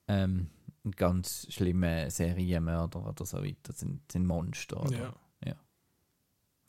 [0.07, 0.47] ähm,
[0.95, 4.81] ganz schlimme Serienmörder oder so weiter sind, sind Monster.
[4.81, 4.97] Oder?
[4.97, 5.13] Ja.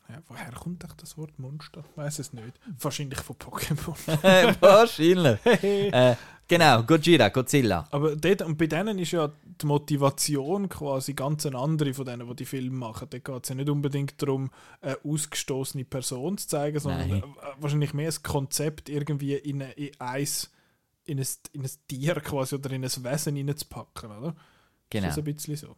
[0.08, 0.22] Ja.
[0.28, 1.82] Woher kommt echt das Wort Monster?
[1.90, 2.60] Ich weiß es nicht.
[2.78, 3.96] Wahrscheinlich von Pokémon.
[4.60, 5.38] Wahrscheinlich.
[5.44, 7.88] äh, genau, Godzilla, Godzilla.
[7.90, 12.28] Aber dort, und bei denen ist ja die Motivation quasi ganz eine andere von denen,
[12.28, 13.08] die die Filme machen.
[13.08, 14.50] Da geht es ja nicht unbedingt darum,
[14.82, 17.22] eine ausgestoßene Person zu zeigen, sondern Nein.
[17.58, 20.50] wahrscheinlich mehr das Konzept irgendwie in, eine, in, eins,
[21.06, 24.34] in, ein, in ein Tier quasi oder in ein Wesen hineinzupacken, oder?
[24.90, 25.08] Genau.
[25.08, 25.74] Ist das ein bisschen so?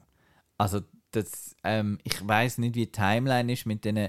[0.59, 0.81] Also,
[1.17, 4.09] das, ähm, ich weiß nicht, wie die Timeline ist mit den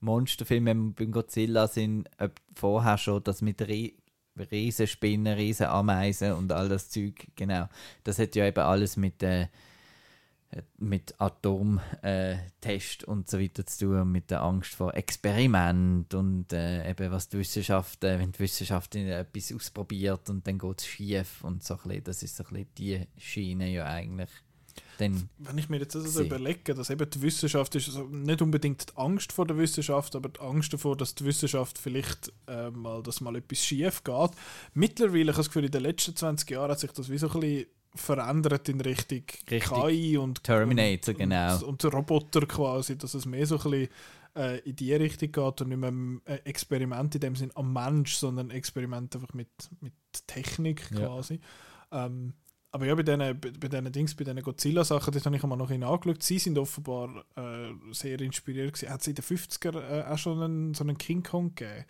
[0.00, 3.96] Monsterfilmen, wenn wir beim Godzilla sind, ob vorher schon das mit Rie
[4.38, 7.68] Riesenspinnen, Riesenameisen und all das Zeug, genau.
[8.04, 9.48] Das hat ja eben alles mit, äh,
[10.78, 16.88] mit Atomtest äh, und so weiter zu tun, mit der Angst vor Experiment und äh,
[16.90, 21.42] eben was die Wissenschaft, äh, wenn die Wissenschaft etwas ausprobiert und dann geht es schief
[21.42, 24.30] und so ein bisschen, das ist so ein bisschen die Schiene ja eigentlich.
[24.98, 28.90] Dann Wenn ich mir jetzt also überlege, dass eben die Wissenschaft ist also nicht unbedingt
[28.90, 33.02] die Angst vor der Wissenschaft, aber die Angst davor, dass die Wissenschaft vielleicht äh, mal,
[33.02, 34.30] dass mal etwas schief geht.
[34.74, 37.28] Mittlerweile, ich habe das Gefühl, in den letzten 20 Jahren hat sich das wie so
[37.30, 39.62] ein bisschen verändert in Richtung Richtig.
[39.62, 41.54] KI und Terminator, und, genau.
[41.66, 43.88] Und, und Roboter quasi, dass es mehr so ein bisschen
[44.36, 47.72] äh, in die Richtung geht und nicht mehr ein äh, Experiment in dem Sinn am
[47.72, 49.48] Mensch, sondern Experiment einfach mit,
[49.80, 49.94] mit
[50.26, 51.06] Technik Ja.
[51.06, 51.40] quasi.
[51.90, 52.34] Ähm,
[52.72, 55.58] aber ja, bei diesen, bei, bei diesen Dings, bei diesen Godzilla-Sachen, das habe ich einmal
[55.58, 56.22] noch angeschaut.
[56.22, 58.92] Sie sind offenbar äh, sehr inspiriert gewesen.
[58.92, 61.84] Hat es in den 50er äh, auch schon einen, so einen King Kong gegeben?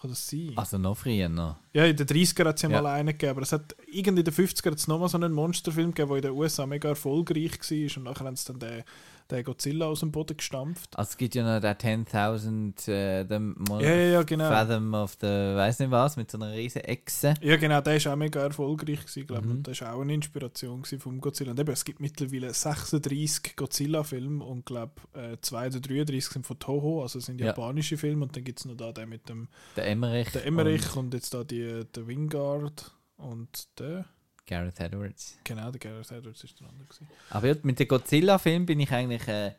[0.00, 0.52] Kann das sein?
[0.56, 1.56] Also noch früher noch.
[1.74, 4.24] Ja, in den 30er hat es ja, mal einen gegeben, aber es hat irgendwie in
[4.24, 7.60] den 50er hat's noch mal so einen Monsterfilm gegeben, der in den USA mega erfolgreich
[7.60, 8.82] war und nachher haben sie dann den,
[9.30, 10.98] den Godzilla aus dem Boden gestampft.
[10.98, 14.48] Also es gibt ja noch den 10.000 äh, Ja, ja, ja, genau.
[14.48, 17.34] Fathom of the, weiß nicht was, mit so einer riesen Echse.
[17.40, 19.46] Ja, genau, der war auch mega erfolgreich, gewesen, glaube ich.
[19.50, 19.56] Mhm.
[19.58, 21.50] Und das war auch eine Inspiration vom Godzilla.
[21.52, 26.58] Und eben, es gibt mittlerweile 36 Godzilla-Filme und glaube äh, zwei oder 33 sind von
[26.58, 27.46] Toho, also sind Ja.
[27.48, 28.24] japanische Filme.
[28.24, 30.30] Und dann gibt es noch da den mit dem Der Emmerich.
[30.30, 34.04] der Emmerich und, jetzt da die, der Wingard und der, Und
[34.50, 35.38] Gareth Edwards.
[35.44, 36.84] genau, der Gareth Edwards ist der andere.
[36.86, 37.08] Gewesen.
[37.30, 39.52] Aber ja, mit dem Godzilla-Film bin ich eigentlich äh,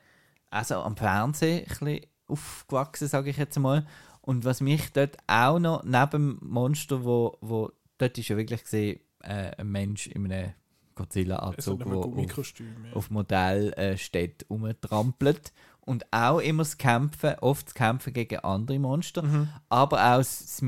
[0.50, 3.86] also am Fernsehen ein bisschen aufgewachsen, sage ich jetzt mal.
[4.22, 8.64] Und was mich dort auch noch, neben dem Monster, wo, wo dort ist ja wirklich
[8.64, 10.54] gesehen, äh, ein Mensch in einem
[10.96, 12.18] Godzilla-Anzug, der auf.
[12.60, 12.94] Ja.
[12.94, 15.52] auf Modell äh, steht, rumtrampelt.
[15.82, 19.50] Und auch immer das Kämpfen, oft das Kämpfen gegen andere Monster, Mhm.
[19.70, 20.62] aber auch das,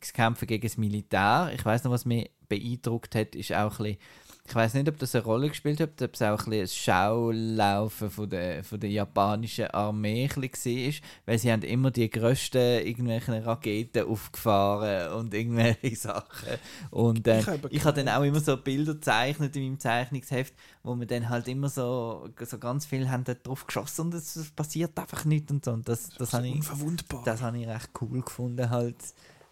[0.00, 1.50] das, Kämpfen gegen das Militär.
[1.54, 3.98] Ich weiß noch, was mich beeindruckt hat, ist auch ein bisschen,
[4.44, 6.76] ich weiß nicht, ob das eine Rolle gespielt hat, ob es auch ein bisschen das
[6.76, 10.92] Schaulaufen von der, von der japanischen Armee ein war,
[11.26, 16.58] weil sie haben immer die grössten irgendwelchen Raketen aufgefahren und irgendwelche Sachen.
[16.90, 20.54] Und äh, Ich habe ich habe dann auch immer so Bilder gezeichnet in meinem Zeichnungsheft,
[20.82, 24.98] wo wir dann halt immer so, so ganz viel haben drauf geschossen und es passiert
[24.98, 25.70] einfach nichts und so.
[25.70, 27.22] Und das, das, so habe ich, unverwundbar.
[27.24, 28.96] das habe ich recht cool gefunden halt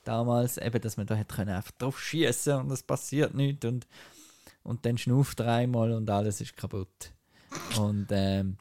[0.05, 3.87] damals, eben, dass man da hätte können einfach drauf schießen und es passiert nichts und,
[4.63, 7.13] und dann schnauft er einmal und alles ist kaputt.
[7.79, 8.57] Und, ähm,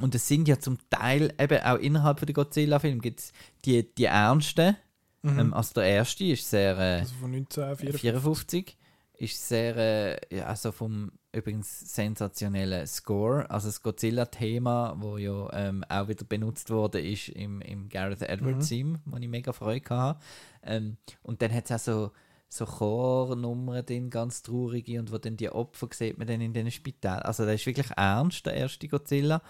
[0.00, 3.32] und es sind ja zum Teil, eben auch innerhalb von der Godzilla-Film gibt es
[3.64, 4.76] die, die ernsten,
[5.22, 5.38] Mhm.
[5.38, 6.76] ähm, also der erste ist sehr...
[6.78, 8.76] Äh, also von 1954.
[9.22, 9.76] 54 ist sehr,
[10.32, 16.70] äh, also vom übrigens sensationellen Score, also das Godzilla-Thema, wo ja ähm, auch wieder benutzt
[16.70, 20.20] wurde, ist im, im Gareth Edwards-Theme, wo ich mega Freude hatte.
[20.62, 22.10] Ähm, und dann hat es auch so,
[22.48, 26.70] so Chornummern drin, ganz traurige, und wo dann die Opfer sieht man dann in den
[26.70, 27.22] Spitälern.
[27.22, 29.40] Also das ist wirklich ernst, der erste Godzilla.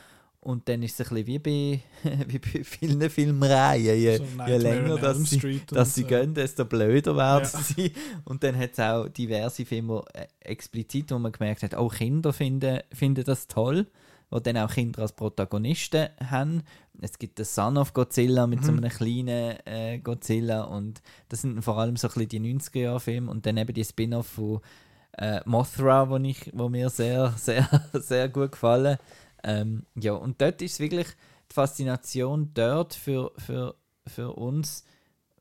[0.45, 3.97] Und dann ist es ein bisschen wie bei, wie bei vielen Filmreihen.
[3.97, 6.07] Je, So je länger dass sie, dass sie so.
[6.09, 7.61] gehen, desto blöder werden Ja.
[7.61, 7.93] sie.
[8.25, 12.33] Und dann hat es auch diverse Filme äh, explizit, wo man gemerkt hat, auch Kinder
[12.33, 13.87] finden, finden das toll,
[14.31, 16.63] wo dann auch Kinder als Protagonisten haben.
[17.01, 18.79] Es gibt den Son of Godzilla mit so Mhm.
[18.79, 23.47] einem kleinen äh, Godzilla und das sind vor allem so ein bisschen die 90er-Jahre-Filme und
[23.47, 24.61] dann eben die Spin-off von
[25.19, 28.99] äh, Mothra, wo, ich, wo mir sehr, sehr, sehr gut gefallen.
[29.43, 31.09] Ähm, ja, und dort ist wirklich
[31.51, 33.75] die Faszination dort für, für,
[34.07, 34.85] für uns,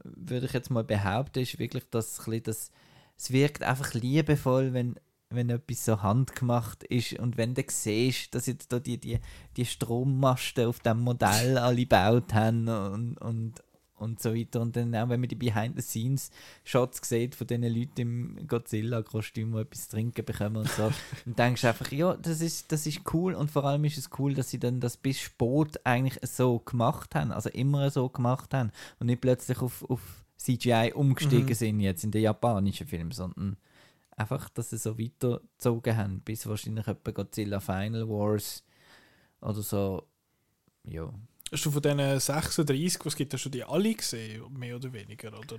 [0.03, 2.71] würde ich jetzt mal behaupten, ist wirklich, dass das,
[3.17, 4.95] es wirkt einfach liebevoll, wenn,
[5.29, 7.13] wenn etwas so handgemacht ist.
[7.13, 9.19] Und wenn du siehst, dass jetzt da die, die,
[9.57, 13.63] die Strommasten auf dem Modell alle gebaut haben und, und,
[14.01, 14.61] und so weiter.
[14.61, 19.87] Und dann auch, wenn man die Behind-the-Scenes-Shots sieht von diesen Leuten im Godzilla-Kostüm, die etwas
[19.87, 20.91] trinken bekommen und so,
[21.25, 24.09] dann denkst du einfach, ja, das ist, das ist cool und vor allem ist es
[24.19, 28.53] cool, dass sie dann das bis spät eigentlich so gemacht haben, also immer so gemacht
[28.53, 30.01] haben und nicht plötzlich auf, auf
[30.37, 31.53] CGI umgestiegen Mhm.
[31.53, 33.57] sind jetzt in den japanischen Filmen, sondern
[34.17, 38.63] einfach, dass sie so weitergezogen haben, bis wahrscheinlich etwa Godzilla Final Wars
[39.39, 40.07] oder so,
[40.83, 41.13] ja.
[41.53, 45.37] Hast du von diesen 36, was gibt, hast du die alle gesehen, mehr oder weniger,
[45.37, 45.57] oder?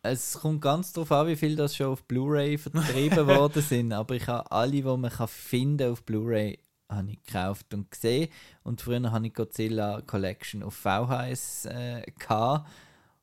[0.00, 4.14] Es kommt ganz darauf an, wie viel das schon auf Blu-ray vertrieben worden sind, aber
[4.14, 8.28] ich habe alle, die man kann finden auf Blu-ray, habe ich gekauft und gesehen.
[8.62, 12.68] Und früher hatte ich Godzilla Collection auf VHS äh, gehabt.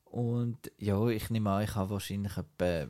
[0.04, 2.88] Und ja, ich nehme an, ich habe wahrscheinlich etwa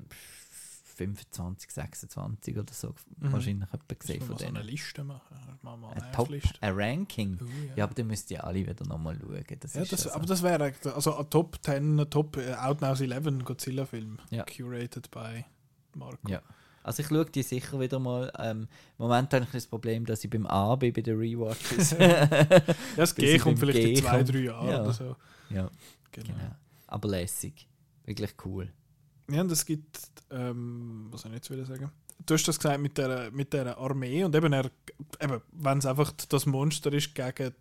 [1.07, 3.31] 25, 26 oder so Mhm.
[3.31, 4.69] wahrscheinlich etwa gesehen von mal so eine denen.
[4.69, 5.37] Liste machen.
[5.61, 6.53] Mal mal Ein eine Top, Liste.
[6.61, 7.39] ein Ranking.
[7.41, 7.45] Uh,
[7.77, 9.43] Ja, aber dann müsst ihr alle wieder nochmal schauen.
[9.61, 12.99] Das Ja, das, also- aber das wäre also ein Top 10, ein Top äh, Outnows
[13.01, 14.19] 11 Godzilla-Film.
[14.29, 14.43] Ja.
[14.43, 15.45] Curated by
[15.95, 16.27] Marco.
[16.29, 16.41] Ja.
[16.83, 18.31] Also ich schaue die sicher wieder mal.
[18.39, 18.61] Ähm,
[18.97, 21.91] Im Moment habe ich das Problem, dass ich beim A bin, bei den Rewatches.
[21.99, 22.25] Ja,
[22.95, 24.23] das G kommt vielleicht in G zwei, komme.
[24.25, 24.81] drei Jahren Ja.
[24.81, 25.15] oder so.
[25.49, 25.69] ja,
[26.11, 26.27] Genau.
[26.27, 26.55] genau.
[26.87, 27.67] Aber lässig.
[28.05, 28.71] Wirklich cool.
[29.31, 29.99] Ja, und es gibt,
[30.31, 31.91] ähm, was soll ich jetzt wieder sagen?
[32.25, 34.69] Du hast das gesagt mit der, mit der Armee und eben, er,
[35.21, 37.53] eben wenn es einfach das Monster ist gegen,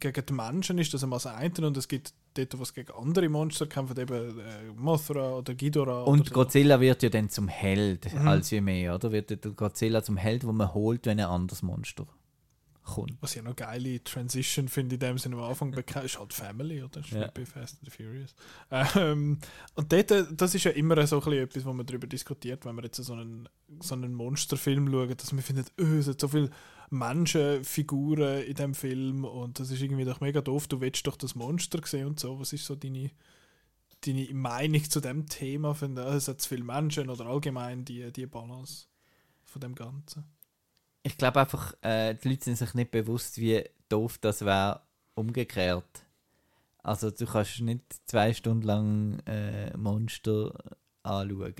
[0.00, 3.28] gegen die Menschen, ist das einmal das eine und es gibt dort, was gegen andere
[3.28, 6.02] Monster kämpfen, eben äh, Mothra oder Ghidorah.
[6.02, 6.34] Und oder so.
[6.34, 8.28] Godzilla wird ja dann zum Held, Mhm.
[8.28, 9.12] als je mehr, oder?
[9.12, 12.06] Wird Godzilla zum Held, wo man holt, wenn ein anderes Monster
[12.84, 13.16] kommt.
[13.20, 16.82] Was ich noch geile Transition finde, in dem Sinne am Anfang bekannt ist halt Family,
[16.82, 17.00] oder?
[17.00, 17.28] Ist Ja.
[17.28, 18.34] bei Fast and Furious.
[18.70, 19.38] Ähm,
[19.74, 22.64] und dort, äh, das ist ja immer so ein bisschen etwas, wo man darüber diskutiert,
[22.64, 23.48] wenn man jetzt so einen,
[23.80, 26.50] so einen Monsterfilm schaut, dass man findet, öh, es hat so viele
[26.90, 31.34] Menschenfiguren in dem Film und das ist irgendwie doch mega doof, du willst doch das
[31.34, 32.38] Monster sehen und so.
[32.38, 33.10] Was ist so deine,
[34.04, 35.74] deine Meinung zu dem Thema?
[35.74, 38.86] Finde, es hat zu viele Menschen oder allgemein die, die Balance
[39.44, 40.24] von dem Ganzen?
[41.06, 44.80] Ich glaube einfach, äh, die Leute sind sich nicht bewusst, wie doof das wäre,
[45.14, 46.04] umgekehrt.
[46.82, 50.52] Also du kannst nicht zwei Stunden lang äh, Monster
[51.02, 51.54] anschauen.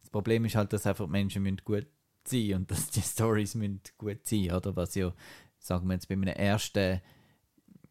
[0.00, 1.86] Das Problem ist halt, dass einfach Menschen müssen gut
[2.24, 4.74] sein und dass die Stories müssen gut sein, oder?
[4.76, 5.12] Was ja,
[5.58, 7.00] sagen wir jetzt bei meinem ersten,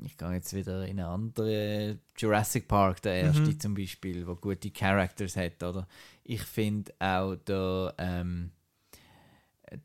[0.04, 3.60] ich gehe jetzt wieder in eine andere Jurassic Park, der erste Mhm.
[3.60, 5.88] zum Beispiel, wo gute Characters hat, oder?
[6.24, 8.52] Ich finde auch der, ähm,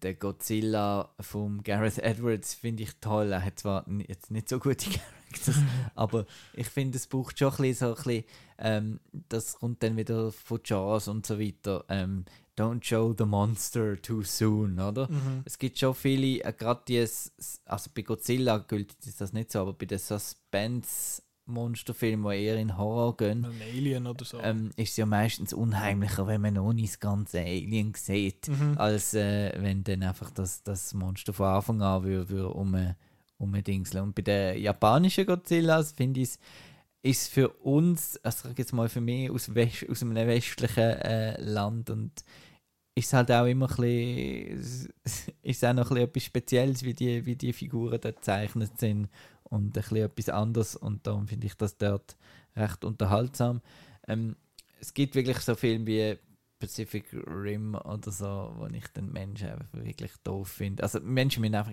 [0.02, 3.32] der Godzilla vom Gareth Edwards finde ich toll.
[3.32, 4.90] Er hat zwar jetzt nicht so gute
[5.34, 5.56] Characters,
[5.94, 8.24] aber ich finde, es braucht schon ein bisschen so ein bisschen,
[8.58, 11.84] ähm, das kommt dann wieder von Jaws und so weiter.
[11.88, 12.24] Ähm,
[12.56, 15.10] Don't show the monster too soon, oder?
[15.10, 15.42] Mhm.
[15.44, 19.72] Es gibt schon viele, äh, gerade die, also bei Godzilla gilt das nicht so, aber
[19.72, 19.98] bei den
[21.46, 24.40] Suspense-Monsterfilmen, die eher in Horror gehen, Ein Alien oder so.
[24.40, 28.74] ähm, ist es ja meistens unheimlicher, wenn man noch nicht das ganze Alien sieht, Mhm.
[28.78, 32.94] als äh, wenn dann einfach das, das Monster von Anfang an würde, würde um,
[33.38, 34.04] umdingseln.
[34.04, 36.38] Und bei den japanischen Godzillas finde ich es
[37.02, 41.90] ist für uns, also jetzt mal für mich aus, West, aus einem westlichen äh, Land
[41.90, 42.10] und
[42.94, 44.90] ist halt auch immer ein bisschen,
[45.42, 49.08] ist auch noch ein bisschen etwas Spezielles, wie die, wie die Figuren dort gezeichnet sind
[49.44, 52.16] und ein bisschen etwas anderes und darum finde ich das dort
[52.56, 53.60] recht unterhaltsam.
[54.08, 54.36] Ähm,
[54.80, 56.18] es gibt wirklich so Filme wie
[56.58, 60.82] Pacific Rim oder so, wo ich den Menschen einfach wirklich doof finde.
[60.82, 61.72] Also Menschen müssen einfach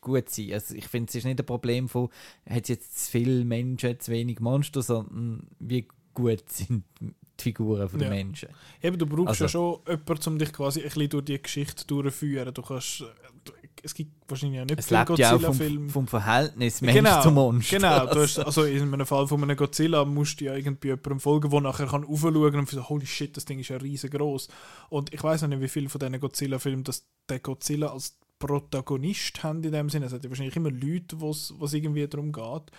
[0.00, 0.52] gut sein.
[0.52, 2.08] Also ich finde, es ist nicht ein Problem von,
[2.48, 7.88] hat es jetzt zu viele Menschen, zu wenig Monster, sondern wie gut sind die Figuren
[7.88, 8.14] von den Ja.
[8.14, 8.48] Menschen.
[8.82, 11.86] Eben, du brauchst Also- ja schon jemanden, um dich quasi ein bisschen durch die Geschichte
[11.86, 12.52] durchzuführen.
[12.54, 13.04] Du kannst,
[13.82, 15.88] es gibt wahrscheinlich auch nicht Es viele ja auch vom, Godzilla-Filme.
[15.90, 17.76] vom Verhältnis Mensch Genau, zu Monster.
[17.76, 21.20] Genau, du hast, also in einem Fall von einem Godzilla musst du ja irgendwie jemandem
[21.20, 24.48] folgen, der nachher kann aufschauen und so, holy shit, das Ding ist ja riesengroß.
[24.88, 29.42] Und ich weiß noch nicht, wie viele von diesen Godzilla-Filmen das der Godzilla als Protagonist
[29.44, 30.06] haben in dem Sinne.
[30.06, 32.70] Es hat ja wahrscheinlich immer Leute, wo es irgendwie darum geht.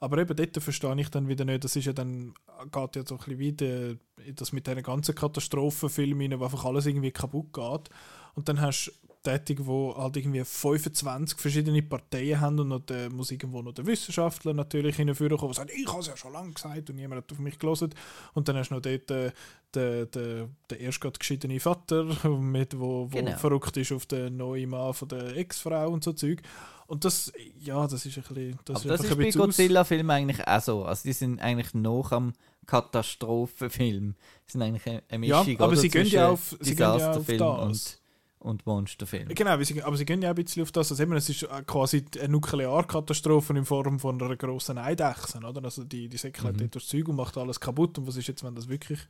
[0.00, 2.34] Aber eben dort verstehe ich dann wieder nicht, das ist ja dann,
[2.72, 3.94] geht ja so ein bisschen wieder,
[4.34, 7.88] das mit diesen ganzen Katastrophenfilmen, wo einfach alles irgendwie kaputt geht.
[8.34, 13.08] Und dann hast du Tätig, wo halt irgendwie 25 verschiedene Parteien haben und noch der,
[13.10, 16.32] muss irgendwo noch der Wissenschaftler natürlich hinführen kommen, der sagt, ich habe es ja schon
[16.32, 17.94] lange gesagt und niemand hat auf mich gelesen.
[18.34, 19.30] Und dann hast du noch dort äh,
[19.74, 23.36] den, den, den erst gerade geschiedenen Vater, mit, wo, wo Genau.
[23.38, 26.42] verrückt ist auf den neuen Mann von der Ex-Frau und so Zeug.
[26.88, 30.10] Und das, ja, das ist ein bisschen, das Aber das einfach ist ein bei Godzilla-Filmen
[30.10, 30.84] eigentlich auch so.
[30.84, 32.32] Also die sind eigentlich noch am
[32.66, 34.14] Katastrophenfilm.
[34.48, 37.12] Die sind eigentlich eine eine Ja, Mischung, aber sie gehen ja auf- sie gehen ja
[37.12, 37.98] auf das.
[38.42, 39.28] Und, und Monsterfilm.
[39.28, 39.74] Genau, aber sie,
[40.04, 40.90] gehen ja auch ein bisschen auf das.
[40.90, 45.38] Also eben, es ist äh, quasi eine Nuklearkatastrophe in Form von einer grossen Eidechse.
[45.38, 45.64] Oder?
[45.64, 46.70] Also die, die säckelt Mhm.
[46.70, 47.98] durchs Zeug und macht alles kaputt.
[47.98, 49.00] Und was ist jetzt, wenn das wirklich,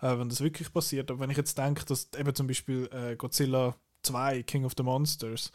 [0.00, 1.10] äh, wenn das wirklich passiert?
[1.10, 4.82] Aber wenn ich jetzt denke, dass eben zum Beispiel äh, Godzilla 2, King of the
[4.82, 5.50] Monsters,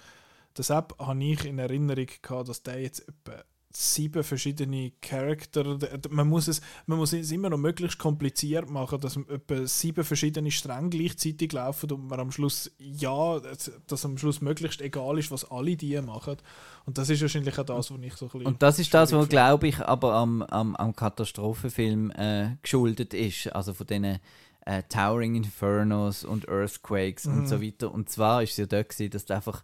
[0.53, 5.77] das App habe ich in Erinnerung gehabt, dass der jetzt etwa sieben verschiedene Charakter,
[6.09, 10.51] man muss, es, man muss es immer noch möglichst kompliziert machen, dass etwa sieben verschiedene
[10.51, 13.39] Stränge gleichzeitig laufen und man am Schluss, ja,
[13.87, 16.37] dass am Schluss möglichst egal ist, was alle die machen.
[16.85, 18.47] Und das ist wahrscheinlich auch das, was ich so ein bisschen...
[18.47, 23.47] Und das ist das, was, glaube ich, aber am, am, am Katastrophenfilm äh, geschuldet ist.
[23.55, 24.19] Also von diesen
[24.65, 27.39] äh, Towering Infernos und Earthquakes Mhm.
[27.39, 27.93] und so weiter.
[27.93, 29.63] Und zwar ist es ja dort, gewesen, dass du einfach,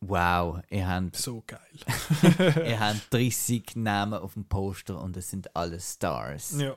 [0.00, 1.58] wow, ihr habt, So geil.
[2.66, 6.54] ihr habt 30 Namen auf dem Poster und es sind alle Stars.
[6.58, 6.74] ja.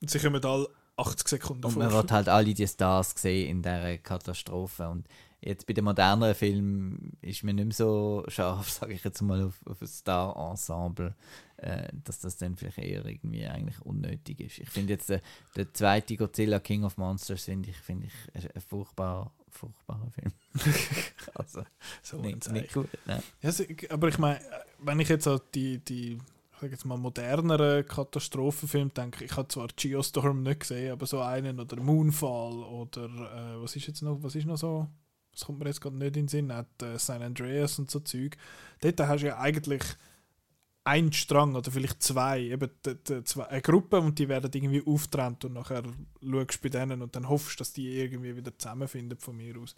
[0.00, 1.82] Und sie kommen alle 80 Sekunden Und vor.
[1.84, 4.88] man wird halt alle die Stars sehen in dieser Katastrophe.
[4.88, 5.06] Und
[5.40, 9.44] jetzt bei den moderneren Filmen ist man nicht mehr so scharf, sage ich jetzt mal,
[9.44, 11.14] auf, auf ein Star-Ensemble,
[11.62, 14.58] äh, dass das dann vielleicht eher irgendwie eigentlich unnötig ist.
[14.58, 15.20] Ich finde jetzt, der,
[15.56, 20.32] der zweite Godzilla King of Monsters finde ich, finde ich ein, furchtbar, furchtbarer Film.
[21.34, 21.62] also,
[22.02, 22.88] so nicht, nicht gut.
[23.06, 23.22] Ne?
[23.42, 24.40] Ja, sie- aber ich meine,
[24.80, 29.48] wenn ich jetzt an die, die ich sag jetzt mal moderneren Katastrophenfilme denke, ich habe
[29.48, 34.22] zwar Geostorm nicht gesehen, aber so einen oder Moonfall oder äh, was ist jetzt noch,
[34.22, 34.86] was ist noch so,
[35.32, 37.98] das kommt mir jetzt gerade nicht in den Sinn, hat äh, San Andreas und so
[38.00, 38.36] Zeug.
[38.80, 39.82] Dort hast du ja eigentlich
[40.84, 44.84] einen Strang oder vielleicht zwei, eben die, die, zwei, eine Gruppe und die werden irgendwie
[44.84, 45.82] auftrennt und nachher
[46.22, 49.74] schaust du bei denen und dann hoffst, dass die irgendwie wieder zusammenfinden von mir aus.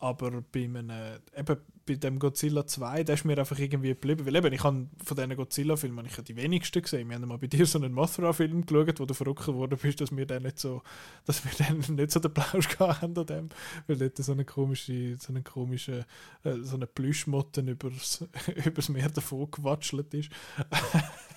[0.00, 0.90] Aber bei einem,
[1.36, 4.24] eben bei dem Godzilla 2, der ist mir einfach irgendwie geblieben.
[4.24, 7.08] Weil eben, ich habe von diesen Godzilla-Filmen ich die wenigsten gesehen.
[7.08, 10.16] Wir haben mal bei dir so einen Mothra-Film geschaut, wo du verrückt geworden bist, dass
[10.16, 10.82] wir dann nicht so,
[11.26, 13.50] dass wir dann nicht so den Plausch gehabt haben.
[13.86, 16.06] Weil dort so eine komische, so eine komische,
[16.44, 18.24] äh, so eine Plüschmotte übers,
[18.64, 20.30] übers Meer davon gewatschelt ist.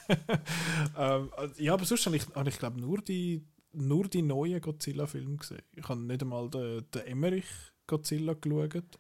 [0.98, 5.36] ähm, ja, aber sonst habe ich, habe ich glaube nur die, nur die neuen Godzilla-Filme
[5.36, 5.64] gesehen.
[5.76, 9.00] Ich habe nicht einmal den, den Emmerich Godzilla geschaut.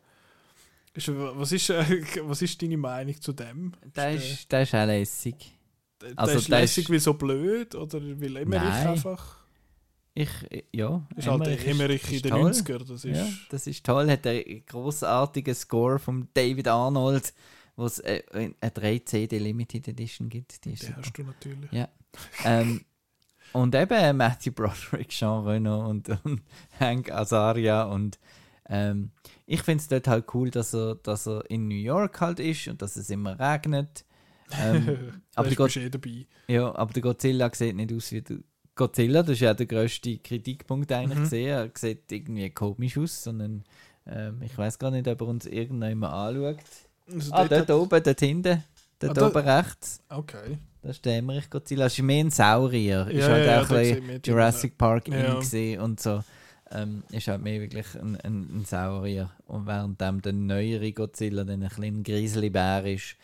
[1.36, 3.73] Was, ist, äh, was ist deine Meinung zu dem?
[3.95, 5.58] Der ist, der ist auch lässig.
[6.01, 8.88] Der, also ist der lässig, ist- weil so blöd oder weil Emmerich Nein.
[8.88, 9.38] einfach.
[10.15, 10.29] Ich,
[10.71, 11.01] ja.
[11.15, 12.51] Ist halt Emmerich Emmerich in den toll.
[12.51, 12.77] 90er.
[12.88, 14.12] Das ist, Ja, das ist toll.
[14.12, 17.34] Hat einen großartigen Score von David Arnold,
[17.75, 20.63] wo es äh, eine 3CD Limited Edition gibt.
[20.65, 20.97] Die super.
[20.97, 21.71] hast du natürlich.
[21.71, 21.89] Ja.
[22.45, 22.86] ähm,
[23.53, 26.41] und eben Matthew Broderick, Jean Reno und, und
[26.79, 28.19] Hank Azaria und
[28.69, 29.12] ähm,
[29.45, 32.67] ich finde es dort halt cool, dass er, dass er in New York halt ist
[32.67, 34.06] und dass es immer regnet.
[34.62, 34.88] Ähm,
[35.36, 36.26] aber, aber die du Go bist eh dabei.
[36.47, 38.38] ja, aber der Godzilla sieht nicht aus wie der
[38.76, 39.21] Godzilla.
[39.21, 41.23] Das ist ja der grösste Kritikpunkt eigentlich Mhm.
[41.23, 41.47] gesehen.
[41.49, 43.63] Er sieht irgendwie komisch aus, sondern
[44.08, 46.58] ähm, ich weiß gar nicht, ob er uns irgendjemand anschaut.
[47.12, 48.63] Also Ah, dort dort oben, dort hinten,
[48.99, 50.02] dort Ah, da- oben rechts.
[50.10, 50.58] Okay.
[50.82, 51.86] Das ist der Emmerich Godzilla.
[51.86, 53.08] Das ist mehr ein Saurier.
[53.08, 55.36] ist Ja, halt ja, auch da ein Jurassic Park Ja.
[55.82, 56.23] und so.
[56.75, 59.29] Ähm, ist halt mehr wirklich ein, ein, ein Saurier.
[59.45, 63.15] Und während dem der neuere Godzilla dann ein kleiner Grizzlybär ist.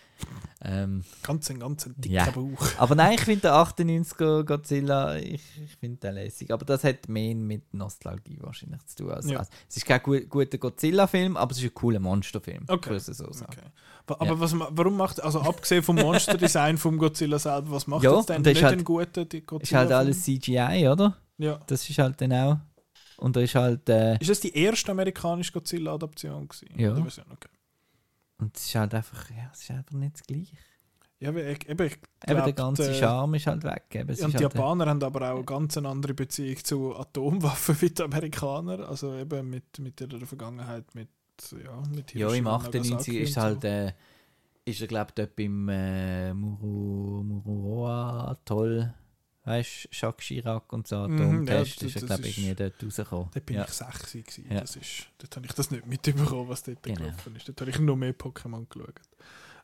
[0.62, 2.29] Ähm, Ganz ein ganz ein dicker Ja.
[2.29, 2.62] Bauch.
[2.77, 6.51] aber nein, ich finde den 98er Godzilla, ich, ich finde den lässig.
[6.51, 9.12] Aber das hat mehr mit Nostalgie wahrscheinlich zu tun.
[9.12, 9.39] Also, Ja.
[9.39, 12.65] also, es ist kein gu guter Godzilla-Film, aber es ist ein cooler Monsterfilm.
[12.67, 12.89] Okay.
[12.89, 13.45] Würde so sagen.
[13.51, 14.15] Okay.
[14.19, 14.39] Aber Ja.
[14.39, 18.41] was, warum macht, also abgesehen vom Monsterdesign vom Godzilla selber, was macht Ja, jetzt denn
[18.41, 19.62] nicht halt- einen guten Godzilla?
[19.62, 21.15] Ist halt alles CGI, oder?
[21.38, 21.62] Ja.
[21.67, 22.57] Das ist halt dann auch.
[23.19, 23.88] Und da ist halt.
[23.89, 26.79] Äh, Ist das die erste amerikanische Godzilla-Adaption gewesen?
[26.79, 26.91] Ja.
[26.91, 27.01] Oder?
[27.01, 27.49] Okay.
[28.39, 29.29] und es ist halt einfach.
[29.32, 30.55] Ja, es ist einfach nicht das Gleiche.
[31.19, 33.84] Ja, aber ich, eben, ich Eben der glaub, ganze Charme ist halt weg.
[33.91, 36.95] Eben, Ja, und die halt, äh, Japaner haben aber auch eine ganz andere Beziehung zu
[36.95, 38.88] Atomwaffen wie die Amerikaner.
[38.88, 41.10] Also eben mit, mit ihrer Vergangenheit, mit,
[41.51, 43.67] ja, mit Ja, im Hiroshima, 98 Nagasaki ist halt, so.
[43.67, 43.91] äh,
[44.63, 48.93] ist er glaube ich dort beim äh, Muru, Mururoa Atoll,
[49.43, 52.84] weißt du, Jacques Chirac und so, Mhm, Atomtest, ja, ist das glaube ich irgendwie dort
[52.84, 53.30] rausgekommen.
[53.34, 53.63] Dort bin ja.
[53.65, 54.45] ich 6 gewesen.
[54.52, 54.62] Ja.
[54.62, 56.99] Das ist, dort habe ich das nicht mitbekommen, was dort Genau.
[56.99, 57.47] gelaufen ist.
[57.47, 58.99] Dort habe ich noch mehr Pokémon geschaut.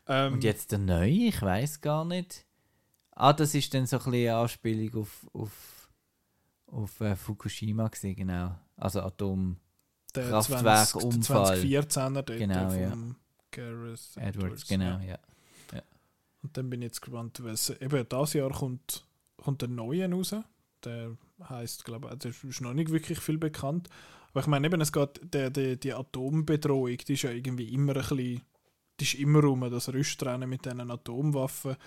[0.08, 2.46] Ähm, Und jetzt der neue, ich weiß gar nicht.
[3.12, 5.90] Ah, das ist dann so ein bisschen eine Anspielung auf, auf,
[6.68, 8.56] auf äh, Fukushima gewesen, genau.
[8.78, 9.58] Also Atom
[10.14, 11.58] der Kraftwerkunfall.
[11.60, 12.94] 2014er dort Genau, ja.
[13.52, 15.18] Gareth Edwards, genau, ja.
[16.44, 19.04] Und dann bin ich jetzt gespannt, was eben dieses Jahr kommt,
[19.38, 20.36] kommt der neue raus.
[20.84, 21.18] Der
[21.50, 23.90] heißt, glaube ich, der ist noch nicht wirklich viel bekannt.
[24.32, 27.96] Aber ich meine, eben, es geht, der, der, die Atombedrohung, die ist ja irgendwie immer
[27.96, 28.42] ein bisschen,
[29.00, 31.78] die ist immer rum, das Rüstrennen mit diesen Atomwaffen.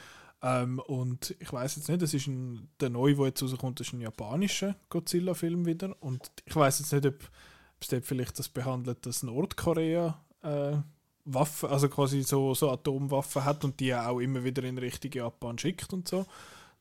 [0.40, 3.92] Ähm, und ich weiß jetzt nicht, das ist ein, der neue, der jetzt rauskommt, ist
[3.92, 5.96] ein japanischer Godzilla-Film wieder.
[6.00, 10.76] Und ich weiß jetzt nicht, ob, ob es dort vielleicht das behandelt, dass Nordkorea äh,
[11.24, 15.58] Waffen, also quasi so, so Atomwaffen hat und die auch immer wieder in Richtung Japan
[15.58, 16.24] schickt und so.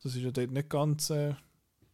[0.04, 1.34] Das ist ja dort nicht ganz, äh,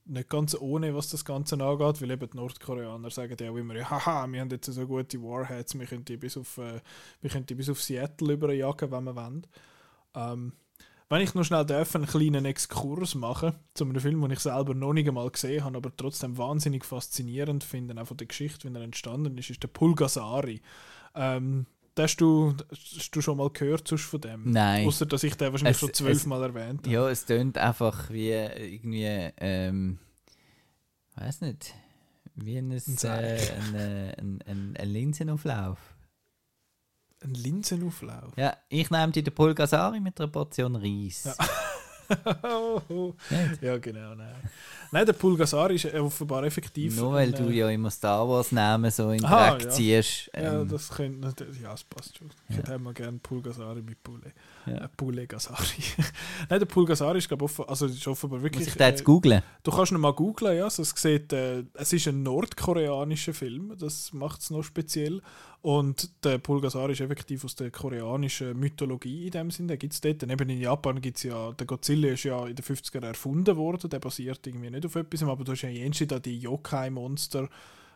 [0.05, 4.27] nicht ganz ohne, was das Ganze angeht, weil eben die Nordkoreaner sagen ja immer, haha,
[4.27, 6.81] wir haben jetzt so gute Warheads, wir können die bis auf, äh,
[7.21, 9.47] wir können die bis auf Seattle überjagen, wenn wir wollen.
[10.15, 10.53] Ähm,
[11.09, 14.73] wenn ich noch schnell darf, einen kleinen Exkurs machen zu einem Film, den ich selber
[14.73, 18.75] noch nicht einmal gesehen habe, aber trotzdem wahnsinnig faszinierend finde, auch von der Geschichte, wie
[18.75, 20.61] er entstanden ist, ist der Pulgasari.
[21.13, 24.51] Ähm, den hast du, hast du schon mal gehört sonst von dem?
[24.51, 24.87] Nein.
[24.87, 26.89] Außer dass ich den wahrscheinlich Es- schon zwölfmal erwähnt habe.
[26.89, 29.99] Ja, es tönt einfach wie irgendwie, ähm,
[31.15, 31.73] weiß nicht,
[32.35, 35.77] wie ein, äh, ein, äh, ein, ein, ein Linsenauflauf.
[37.23, 38.33] Ein Linsenauflauf.
[38.35, 41.23] Ja, ich nehme dir den Pulgasari mit einer Portion Reis.
[41.25, 41.35] Ja.
[43.61, 44.15] Ja, genau.
[44.15, 44.33] Nein.
[44.91, 46.95] nein, der Pulgasari ist offenbar effektiv.
[46.97, 49.69] Nur weil du äh, ja immer Star Wars Namen so in Aha, ja.
[49.69, 50.29] ziehst.
[50.35, 51.61] Ja, ähm, das könnte natürlich.
[51.61, 52.29] Ja, es passt schon.
[52.49, 52.61] Ich Ja.
[52.63, 54.33] hätte immer gerne Pulgasari mit Pule.
[54.65, 54.85] Ja.
[54.85, 55.83] Äh, Pule Gasari.
[56.49, 58.67] Nein, der Pulgasari ist, glaube ich, offen, also ist offenbar muss wirklich.
[58.67, 59.41] ich den jetzt äh, googlen?
[59.63, 60.65] Du kannst ihn mal googlen, ja.
[60.65, 65.21] Also es, sieht, äh, es ist ein nordkoreanischer Film, das macht es noch speziell.
[65.61, 69.69] Und der Pulgasari ist effektiv aus der koreanischen Mythologie in dem Sinne.
[69.69, 70.21] Den gibt es dort.
[70.21, 73.89] Eben in Japan gibt es ja, der Godzilla ist ja in den 50er erfunden worden.
[73.89, 77.47] Der basiert irgendwie nicht auf etwas, aber du hast ja jenshi da die Yokai-Monster,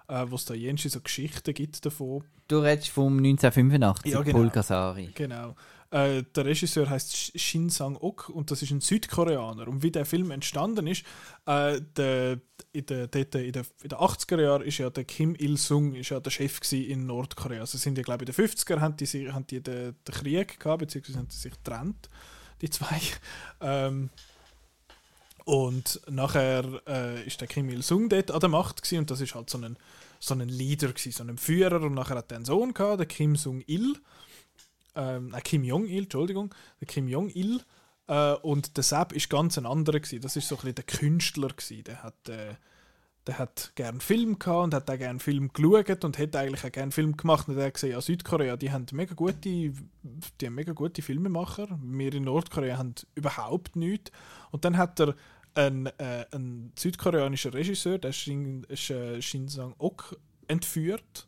[0.08, 2.24] äh, wo es da jenshi so Geschichten gibt davon.
[2.48, 4.38] Du redest vom 1985, Ja, genau.
[4.38, 5.10] Pulgasari.
[5.16, 5.56] Genau.
[5.90, 9.68] Äh, der Regisseur heißt Sh- Shin Sang-ok und das ist ein Südkoreaner.
[9.70, 11.04] Und wie der Film entstanden ist,
[11.46, 12.40] äh, der,
[12.74, 16.10] in, der, dort in, der, in den 80er Jahren ist ja der Kim Il-sung ist
[16.10, 17.62] ja der Chef in Nordkorea.
[17.62, 20.60] Also sind ja, glaube ich, in den 50er haben die, haben die den, den Krieg
[20.60, 22.10] gehabt, beziehungsweise haben sie sich getrennt,
[22.62, 23.00] die zwei.
[23.62, 24.10] Ähm,
[25.46, 29.50] und nachher äh, der Kim Il-sung dort an der Macht gsi und das ist halt
[29.50, 29.78] so ein,
[30.20, 33.08] so ein Leader gsi, so ein Führer und nachher hat er einen Sohn gehabt, der
[33.08, 33.96] Kim Sung-il
[34.98, 37.62] ähm, äh, Kim Jong-il, Entschuldigung, der Kim Jong-il.
[38.08, 40.22] Äh, und der Sepp ist ganz ein anderer gewesen.
[40.22, 41.84] Das ist so ein bisschen der Künstler gewesen.
[41.84, 42.56] Der hat, äh,
[43.28, 46.72] der hat gern Film gehabt und hat auch gern Film geschaut und hat eigentlich auch
[46.72, 47.48] gern Film gemacht.
[47.50, 49.74] Und er hat gesehen, ja, Südkorea, die haben mega gute, die
[50.44, 51.68] haben mega gute Filmemacher.
[51.82, 54.12] Wir in Nordkorea haben überhaupt nichts.
[54.52, 55.16] Und dann hat er
[55.56, 61.28] einen, äh, einen südkoreanischen Regisseur, der Shin, äh, Shin Sang-ok, entführt.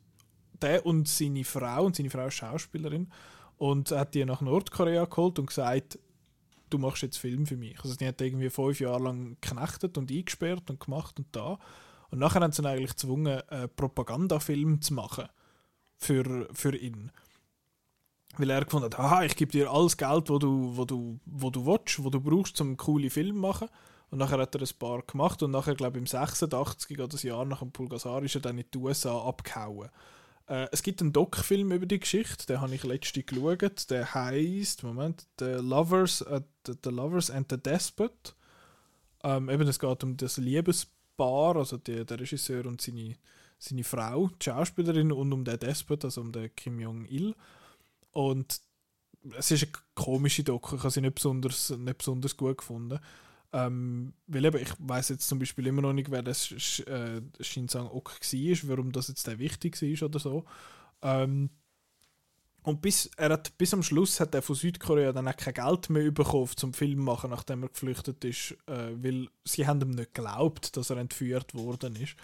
[0.62, 3.09] Der und seine Frau, und seine Frau ist Schauspielerin,
[3.57, 5.99] und hat die nach Nordkorea geholt und gesagt,
[6.69, 7.77] du machst jetzt Film für mich.
[7.83, 11.59] Also die hat irgendwie fünf Jahre lang geknechtet und eingesperrt und gemacht und da.
[12.12, 15.28] Und nachher haben sie ihn eigentlich gezwungen, einen Propagandafilm zu machen
[15.98, 17.12] für, für ihn.
[18.38, 21.65] Weil er gefunden hat, ich gebe dir alles Geld, wo du, wo du, wo du
[21.65, 23.69] willst, wo du brauchst, um coolen Film zu machen.
[24.12, 27.24] Und nachher hat er ein paar gemacht und nachher, glaube ich, im 86 oder das
[27.24, 29.89] Jahr nach dem Pulgasar ist er dann in die USA abgehauen.
[30.48, 33.89] Äh, es gibt einen Doc-Film über die Geschichte, den habe ich letztens geschaut.
[33.91, 38.36] Der heißt, Moment, The Lovers, äh, the, the Lovers and the Despot.
[39.24, 40.38] Ähm, eben, es geht um das
[41.19, 43.15] Liebespaar, also die, der Regisseur und seine,
[43.58, 47.36] seine Frau, die Schauspielerin, und um den Despot, also um den Kim Jong-il.
[48.12, 48.62] Und
[49.38, 52.99] es ist eine komische Doku, ich habe sie nicht besonders, nicht besonders gut gefunden.
[53.51, 57.21] Ähm, weil eben, ich weiß jetzt zum Beispiel immer noch nicht, wer das Sch- äh,
[57.43, 60.45] Shin Sang-ok war, warum das jetzt der wichtig war oder so.
[61.01, 61.49] Ähm,
[62.63, 65.90] und bis, er hat, bis am Schluss hat er von Südkorea dann auch kein Geld
[65.90, 70.13] mehr bekommen zum Film machen, nachdem er geflüchtet ist, äh, weil sie haben ihm nicht
[70.13, 72.15] geglaubt, dass er entführt worden ist.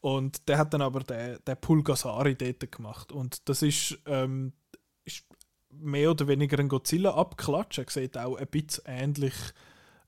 [0.00, 3.12] Und der hat dann aber den, den Pulgasari dort gemacht.
[3.12, 4.52] Und das ist, ähm,
[5.04, 5.24] ist
[5.70, 7.84] mehr oder weniger einen Godzilla abklatschen.
[7.84, 9.34] Er sieht auch ein bisschen ähnlich,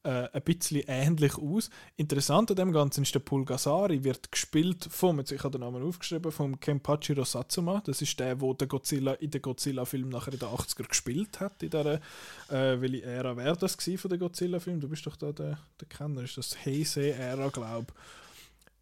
[0.03, 1.70] äh, ein bisschen ähnlich aus.
[1.96, 5.82] Interessant an dem Ganzen ist, der Pulgasari wird gespielt vom, jetzt ich habe den Namen
[5.82, 7.82] aufgeschrieben, vom Kenpachiro Satsuma.
[7.84, 11.62] Das ist der, der Godzilla in den Godzilla-Film nachher in den 80er gespielt hat.
[11.62, 12.01] In der,
[12.48, 14.80] äh, welche Ära wäre das von den Godzilla-Filmen?
[14.80, 16.22] Du bist doch da der, der Kenner.
[16.22, 17.94] Ist das Heisei-Ära, glaube ich.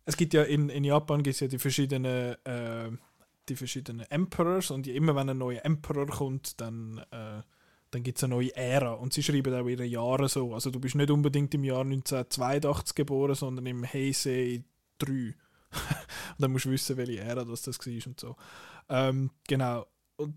[0.04, 2.90] Es gibt ja in, in Japan es ja die verschiedenen äh,
[3.48, 7.42] die verschiedenen Emperors und immer wenn ein neuer Emperor kommt, dann, äh,
[7.90, 10.54] dann gibt es eine neue Ära und sie schreiben auch ihre Jahre so.
[10.54, 14.62] Also du bist nicht unbedingt im Jahr 1982 geboren, sondern im Heisei
[14.98, 15.10] 3.
[15.12, 15.34] und
[16.38, 18.36] dann musst du wissen, welche Ära das, das war und so.
[18.88, 19.86] Ähm, genau.
[20.16, 20.34] Und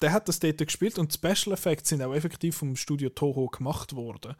[0.00, 3.94] der hat das dort gespielt und Special Effects sind auch effektiv vom Studio Toho gemacht
[3.94, 4.34] worden.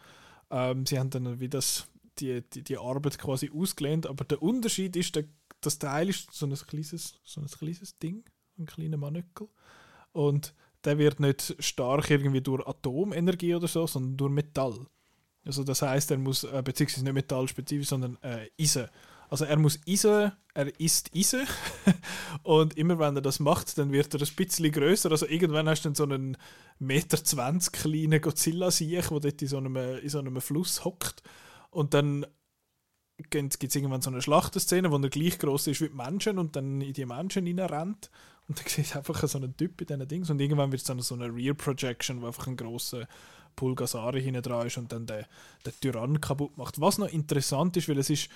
[0.51, 1.89] Ähm, sie haben dann wie das
[2.19, 5.25] die, die, die Arbeit quasi ausgelehnt, aber der Unterschied ist, der
[5.61, 8.25] das Teil ist so ein kleines, so ein kleines Ding,
[8.59, 9.49] ein kleiner Manöckel.
[10.13, 10.55] Und
[10.85, 14.87] der wird nicht stark irgendwie durch Atomenergie oder so, sondern durch Metall.
[15.45, 18.89] Also das heißt, er muss, äh, beziehungsweise nicht metallspezifisch, sondern äh, Eisen.
[19.29, 21.47] Also er muss Eisen, er isst Eisen
[22.43, 25.11] und immer wenn er das macht, dann wird er ein bisschen größer.
[25.11, 26.37] Also irgendwann hast du dann so einen
[26.79, 31.23] Meter 20 kleinen Godzilla-Siech, der dort in so einem, in so einem Fluss hockt
[31.71, 32.27] und dann
[33.29, 36.57] gibt es irgendwann so eine Schlachtenszene, wo er gleich groß ist wie die Menschen und
[36.57, 38.11] dann in die Menschen rennt
[38.51, 41.01] und dann sieht einfach so einen Typ in diesen Dings und irgendwann wird es dann
[41.01, 43.07] so eine Rear Projection, wo einfach ein grosser
[43.55, 45.25] Pulgasari hinten dran ist und dann den,
[45.65, 46.81] den Tyrann kaputt macht.
[46.81, 48.29] Was noch interessant ist, weil es ist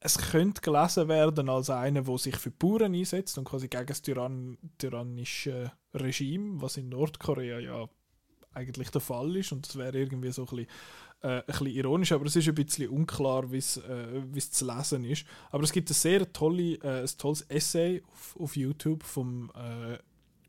[0.00, 4.02] es könnte gelesen werden als einer, der sich für Bauern einsetzt und quasi gegen das
[4.02, 7.88] Tyrann, tyrannische Regime, was in Nordkorea ja
[8.52, 10.66] eigentlich der Fall ist und das wäre irgendwie so ein bisschen
[11.22, 15.04] äh, ein bisschen ironisch, aber es ist ein bisschen unklar, wie es äh, zu lesen
[15.04, 15.26] ist.
[15.50, 19.98] Aber es gibt ein sehr tolle, äh, ein tolles Essay auf, auf YouTube vom, äh,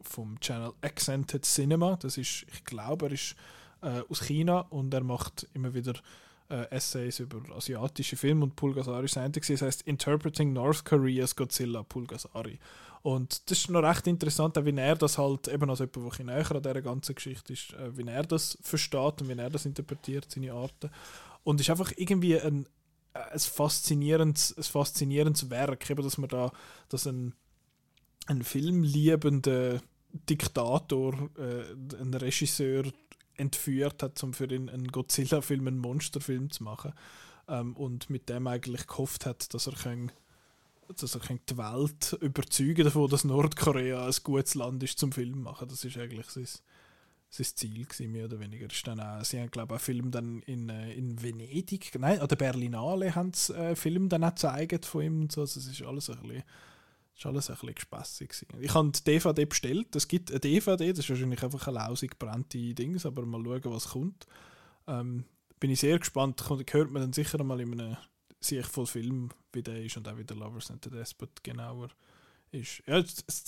[0.01, 1.95] vom Channel Accented Cinema.
[1.97, 3.35] Das ist, ich glaube, er ist
[3.81, 5.93] äh, aus China und er macht immer wieder
[6.49, 12.59] äh, Essays über asiatische Filme und Pulgasari ist das heißt Interpreting North Korea's Godzilla Pulgasari.
[13.01, 16.51] Und das ist noch recht interessant, wie er das halt, eben als jemand, der näher
[16.51, 20.29] an dieser ganzen Geschichte ist, äh, wie er das versteht und wie er das interpretiert,
[20.29, 20.89] seine Arten.
[21.43, 22.65] Und es ist einfach irgendwie ein,
[23.13, 26.51] äh, ein, faszinierendes, ein faszinierendes Werk, eben, dass man da,
[26.89, 27.33] dass ein,
[28.25, 29.81] ein filmliebender
[30.29, 32.83] Diktator, äh, ein Regisseur
[33.35, 36.93] entführt hat, um für ihn einen Godzilla-Film, einen Monsterfilm zu machen.
[37.47, 40.11] Ähm, und mit dem eigentlich gehofft hat, dass er kann
[40.95, 45.67] dass er die Welt überzeugen davon, dass Nordkorea ein gutes Land ist zum Film machen.
[45.67, 46.47] Das ist eigentlich sein,
[47.29, 48.67] sein Ziel gewesen, mehr oder weniger.
[48.67, 52.19] Ist dann auch, sie haben glaube ich einen Film dann in, äh, in Venedig, nein,
[52.19, 55.41] an der Berlinale haben sie einen Film dann auch gezeigt von ihm und so.
[55.41, 56.43] Also es ist alles ein bisschen
[57.25, 58.45] ein bisschen gespässig.
[58.59, 59.95] Ich habe die DVD bestellt.
[59.95, 63.73] Es gibt eine DVD, das ist wahrscheinlich einfach ein lausig gebrannte Dings, aber mal schauen,
[63.73, 64.27] was kommt.
[64.87, 65.25] Ähm,
[65.59, 66.43] bin ich sehr gespannt.
[66.47, 67.97] Hört man dann sicher mal in einem
[68.39, 71.43] sehe ich voll Film, wie der ist und auch wie der Lovers and the Despot
[71.43, 71.89] genauer
[72.51, 72.81] ist.
[72.85, 73.03] Ja,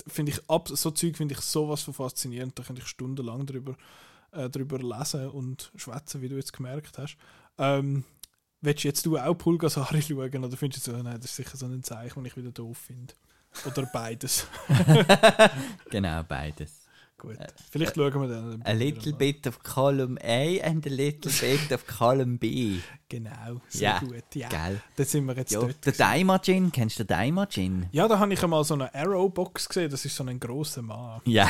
[0.08, 3.76] finde ich ab, so Zeug finde ich sowas von faszinierend, da könnte ich stundenlang drüber,
[4.32, 7.18] äh, drüber lesen und schwätzen, wie du jetzt gemerkt hast.
[7.58, 8.04] Ähm,
[8.62, 11.66] willst jetzt du auch Pulgasari schauen oder findest du so, nein, das ist sicher so
[11.66, 13.14] ein Zeichen, das ich wieder doof finde?
[13.66, 14.48] Oder beides?
[15.90, 16.89] genau, beides.
[17.20, 18.62] Gut, äh, vielleicht äh, schauen wir dann.
[18.64, 22.78] A little bit of column A and a little bit of column B.
[23.10, 24.24] Genau, sehr ja, gut.
[24.34, 24.82] Ja, geil.
[24.96, 25.86] Da sind wir jetzt ja, dort.
[25.86, 27.88] Der Daimajin, kennst du den Daimajin?
[27.92, 31.20] Ja, da habe ich einmal so eine Arrow-Box gesehen, das ist so ein grosser Mann.
[31.26, 31.50] Ja.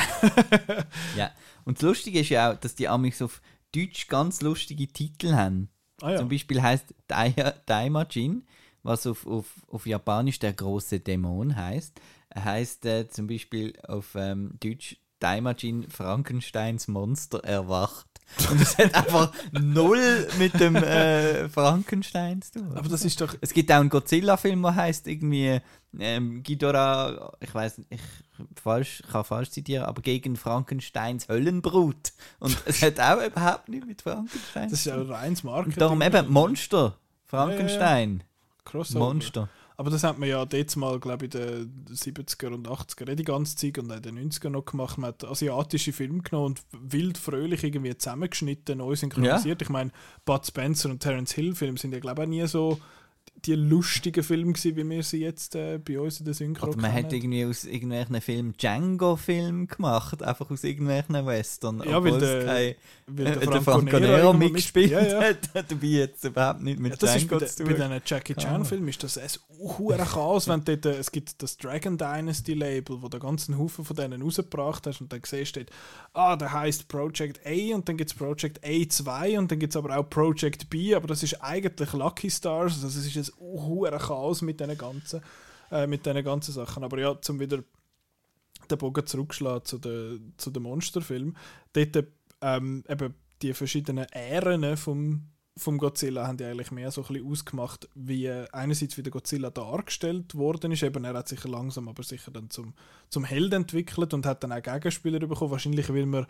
[1.16, 1.30] ja.
[1.64, 3.40] Und das Lustige ist ja auch, dass die Amis auf
[3.72, 5.68] Deutsch ganz lustige Titel haben.
[6.02, 6.18] Ah, ja.
[6.18, 8.44] Zum Beispiel heißt Daimajin,
[8.82, 12.00] was auf, auf, auf Japanisch der große Dämon heißt,
[12.34, 18.06] heißt äh, zum Beispiel auf ähm, Deutsch Daimajin Frankensteins Monster erwacht.
[18.50, 22.72] Und es hat einfach null mit dem äh, Frankenstein zu tun.
[22.76, 23.34] Aber das ist doch.
[23.40, 25.60] Es gibt auch einen Godzilla-Film, der heißt irgendwie
[25.98, 28.00] ähm, Ghidorah, ich weiß ich
[28.60, 32.12] falsch, kann falsch zitieren, aber gegen Frankensteins Höllenbrut.
[32.38, 35.78] Und es hat auch überhaupt nichts mit Frankenstein Das ist ja reins Marketing.
[35.78, 36.96] Darum eben Monster.
[37.26, 38.22] Frankenstein.
[38.72, 38.98] Ja, ja, ja.
[38.98, 39.48] Monster.
[39.80, 43.24] Aber das hat man ja jetzt mal, glaube ich, in den 70er und 80er die
[43.24, 44.98] ganze Zeit und in den 90er noch gemacht.
[44.98, 46.62] Man hat asiatische Filme genommen und
[46.92, 49.62] wild fröhlich irgendwie zusammengeschnitten, neu synchronisiert.
[49.62, 49.64] Ja.
[49.64, 49.90] Ich meine,
[50.26, 52.78] Bud Spencer und Terence Hill Filme sind ja, glaube ich, nie so
[53.46, 56.76] die lustigen Filme gewesen, wie wir sie jetzt äh, bei uns in der Synchro Oder
[56.76, 57.04] man kennen.
[57.06, 61.78] hat irgendwie aus irgendwelchen Filmen Django-Film gemacht, einfach aus irgendwelchen Western.
[61.84, 62.74] Ja, weil obwohl es der- kein-
[63.06, 64.90] weil äh, der der Franco Nero mitgespielt.
[64.92, 65.20] Ja, ja.
[65.20, 65.38] hat,
[65.70, 67.76] dabei jetzt überhaupt nicht mit Ja, das ist bei, Django zu bei tun.
[67.88, 68.66] diesen Jackie Keine Chan Ahnung.
[68.66, 69.28] Filmen ist das ein
[69.58, 73.84] hure Chaos, wenn dort, äh, es gibt das Dragon Dynasty Label, wo der ganzen Haufen
[73.84, 75.64] von denen rausgebracht hast und dann siehst du
[76.14, 79.76] ah, der heißt Project A und dann gibt es Project A2 und dann gibt es
[79.76, 83.96] aber auch Project B, aber das ist eigentlich Lucky Stars, also es ist ein hure
[83.98, 85.20] Chaos mit diesen ganzen,
[85.70, 86.84] äh, mit diesen ganzen Sachen.
[86.84, 87.62] Aber ja, zum wieder
[88.70, 91.36] den Bogen zurückschlagen zu den, zu den Monsterfilmen,
[91.72, 92.06] dort
[92.40, 97.26] ähm, eben die verschiedenen Ähren vom, vom Godzilla haben die eigentlich mehr so ein bisschen
[97.26, 102.02] ausgemacht, wie einerseits wie der Godzilla dargestellt worden ist, eben er hat sich langsam aber
[102.02, 102.74] sicher dann zum,
[103.08, 106.26] zum Held entwickelt und hat dann auch Gegenspieler bekommen, wahrscheinlich weil man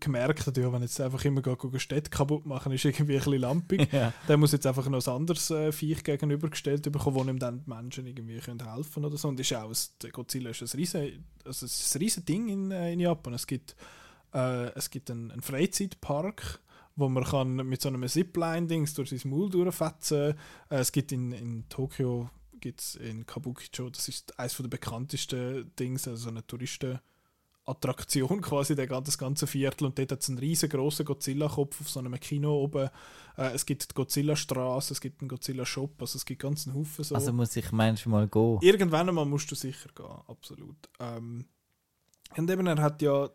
[0.00, 3.40] gemerkt hat, ja, wenn jetzt einfach immer geht Städte kaputt machen, ist irgendwie ein bisschen
[3.40, 3.90] lampig.
[3.92, 4.12] Ja.
[4.28, 7.70] Der muss jetzt einfach noch ein anderes äh, Viech gegenübergestellt bekommen, wo ihm dann die
[7.70, 9.28] Menschen irgendwie können helfen oder so.
[9.28, 12.70] Und ist auch, ein- Godzilla ist ein riesen, also es ist ein riesen Ding in,
[12.70, 13.32] äh, in Japan.
[13.32, 13.76] Es gibt,
[14.34, 16.60] äh, es gibt einen, einen Freizeitpark,
[16.96, 20.34] wo man kann mit so einem Zipline-Dings durch sein Maul durchfetzen
[20.68, 22.28] äh, Es gibt in, in Tokio,
[22.60, 26.98] gibt's in Kabukicho, das ist eines der bekanntesten Dings, also so eine Touristen-
[27.68, 29.86] Attraktion quasi, der, das ganze Viertel.
[29.86, 32.88] Und dort hat es einen riesengroßen Godzilla-Kopf auf so einem Kino oben.
[33.36, 37.04] Äh, es gibt die Godzilla-Straße, es gibt einen Godzilla-Shop, also es gibt ganz einen Haufen
[37.04, 37.14] so.
[37.14, 38.58] Also muss ich manchmal gehen.
[38.62, 40.76] Irgendwann einmal musst du sicher gehen, absolut.
[40.98, 41.46] Ähm,
[42.36, 43.30] und eben, er hat ja,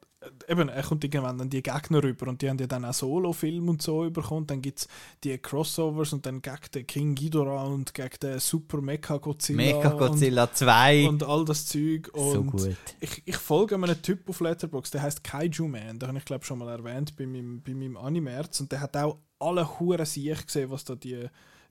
[0.47, 3.69] eben, er kommt irgendwann dann die Gegner rüber und die haben ja dann auch Solo-Film
[3.69, 4.47] und so bekommen.
[4.47, 4.87] Dann gibt es
[5.23, 9.57] die Crossovers und dann gegen den King Ghidorah und gegen den Super Mecha Godzilla.
[9.57, 11.07] Mecha Godzilla 2.
[11.07, 12.09] Und, all das Zeug.
[12.13, 12.75] so Und gut.
[12.99, 15.99] ich, ich folge einem Typ auf Letterboxd, der heißt Kaiju Man.
[15.99, 18.61] Den habe ich glaube schon mal erwähnt bei meinem, bei meinem Anime-März.
[18.61, 21.27] Und der hat auch alle Huren sich gesehen, was da die,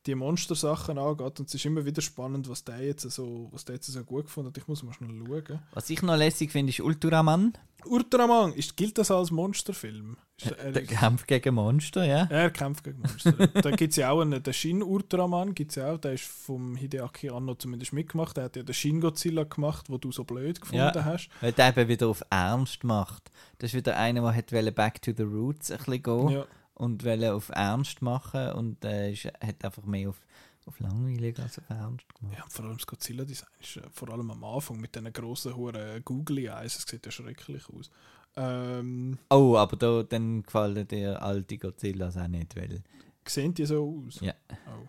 [0.07, 1.39] die Monster-Sachen angeht.
[1.41, 4.25] Und es ist immer wieder spannend, was der jetzt so, was der jetzt so gut
[4.25, 4.59] gefunden hat.
[4.59, 5.61] Ich muss mal schnell schauen.
[5.73, 7.53] Was ich noch lässig finde, ist Ultraman.
[7.85, 10.17] Ultraman, ist, gilt das als Monsterfilm?
[10.41, 12.27] Ist, er, Der Kampf gegen Monster, ja.
[12.31, 13.33] er kämpft gegen Monster.
[13.33, 16.77] da gibt es ja auch einen, den Shin Ultraman, gibt's ja auch, der ist vom
[16.77, 18.37] Hideaki Anno zumindest mitgemacht.
[18.37, 21.05] Der hat ja den Shin Godzilla gemacht, wo du so blöd gefunden Ja.
[21.05, 21.29] hast.
[21.41, 23.31] Weil der eben wieder auf Ernst macht.
[23.59, 26.47] Das ist wieder einer, der hat Back to the Roots ein bisschen gehen Ja.
[26.83, 30.21] Und wollte auf Ernst machen und äh, ist, hat einfach mehr auf,
[30.67, 32.37] auf langweilig als auf Ernst gemacht.
[32.37, 36.05] Ja, vor allem das Godzilla-Design ist äh, vor allem am Anfang mit diesen grossen, hohen
[36.05, 37.89] Googly Eyes, es sieht ja schrecklich aus.
[38.35, 42.83] Ähm, Oh, aber da, dann gefallen dir alte Godzillas auch nicht, weil
[43.29, 44.19] sehen die so aus?
[44.21, 44.35] Ja.
[44.51, 44.89] Oh,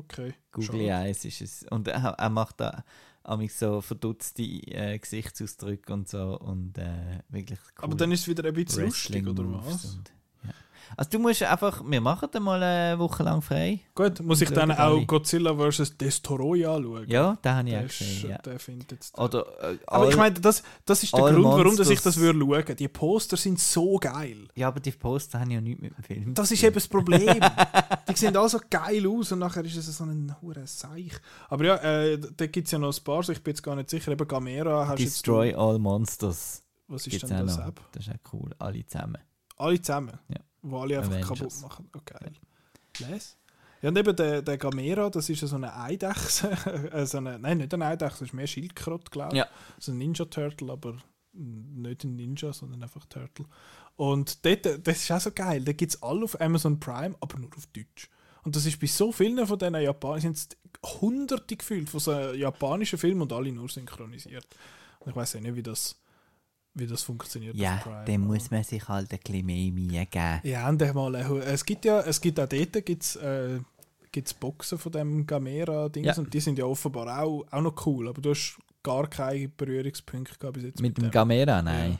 [0.00, 0.34] okay.
[0.50, 0.88] Googly.
[0.88, 1.62] Eyes ist es.
[1.70, 2.84] Und er, er macht da
[3.36, 7.84] mich so verdutzte äh, Gesichtsausdrücke und so und äh, wirklich cool.
[7.84, 9.84] Aber dann ist es wieder ein bisschen lustig, oder was?
[9.84, 10.17] und-.
[10.96, 13.80] Also du musst einfach, wir machen dann mal eine Woche lang frei.
[13.94, 15.06] Gut, muss ich dann auch alle.
[15.06, 15.96] Godzilla vs.
[15.96, 17.06] Destoroy anschauen?
[17.08, 18.30] Ja, den habe ich auch gesehen.
[18.30, 18.38] Ja.
[18.38, 19.18] der findet jetzt...
[19.18, 22.16] Oder, äh, aber all- ich meine, das, das ist der Grund, warum dass ich das
[22.16, 22.76] würde schauen.
[22.76, 24.48] Die Poster sind so geil.
[24.54, 26.34] ja, aber die Poster haben ja nichts mit dem Film.
[26.34, 27.40] Das ist eben das Problem.
[28.08, 31.12] die sehen alle so geil aus und nachher ist es so ein hure Seich.
[31.48, 33.76] Aber ja, äh, da gibt es ja noch ein paar, so ich bin jetzt gar
[33.76, 34.10] nicht sicher.
[34.12, 36.62] Eben Gamera hast Destroy All Monsters.
[36.86, 37.58] Was ist Gibt's denn das.
[37.58, 37.80] App?
[37.92, 39.18] Das ist auch cool, alle zusammen.
[39.56, 40.18] Alle zusammen?
[40.28, 40.36] Ja.
[40.70, 41.38] Wo alle einfach Avengers.
[41.38, 41.90] kaputt machen.
[41.96, 42.32] Oh, geil.
[42.98, 43.36] Les?
[43.80, 46.50] Ja, und eben der, der Gamera, das ist so eine Eidechse.
[46.92, 49.38] äh, so eine, nein, nicht eine Eidechse, das ist mehr Schildkröte, glaube ich.
[49.38, 49.46] Ja.
[49.78, 50.96] So ein Ninja-Turtle, aber
[51.32, 53.46] nicht ein Ninja, sondern einfach Turtle.
[53.96, 55.62] Und dort, das ist auch so geil.
[55.64, 58.08] Da gibt es alle auf Amazon Prime, aber nur auf Deutsch.
[58.42, 62.98] Und das ist bei so vielen von diesen Japanischen, sind hunderte gefühlt von so japanischen
[62.98, 64.46] Filmen und alle nur synchronisiert.
[65.00, 66.00] Und ich weiß ja nicht, wie das,
[66.78, 67.54] wie das funktioniert.
[67.56, 70.40] Ja, Prime, dann aber- muss man sich halt ein bisschen mehr Mühe geben.
[70.44, 73.58] ja, und mal, äh, es gibt ja, es gibt auch dort gibt's, äh,
[74.12, 76.14] gibt's Boxen von dem Gamera-Dings Ja.
[76.16, 80.38] und die sind ja offenbar auch, auch noch cool, aber du hast gar keine Berührungspunkte
[80.38, 80.80] gehabt bis jetzt.
[80.80, 81.98] Mit dem Gamera, nein.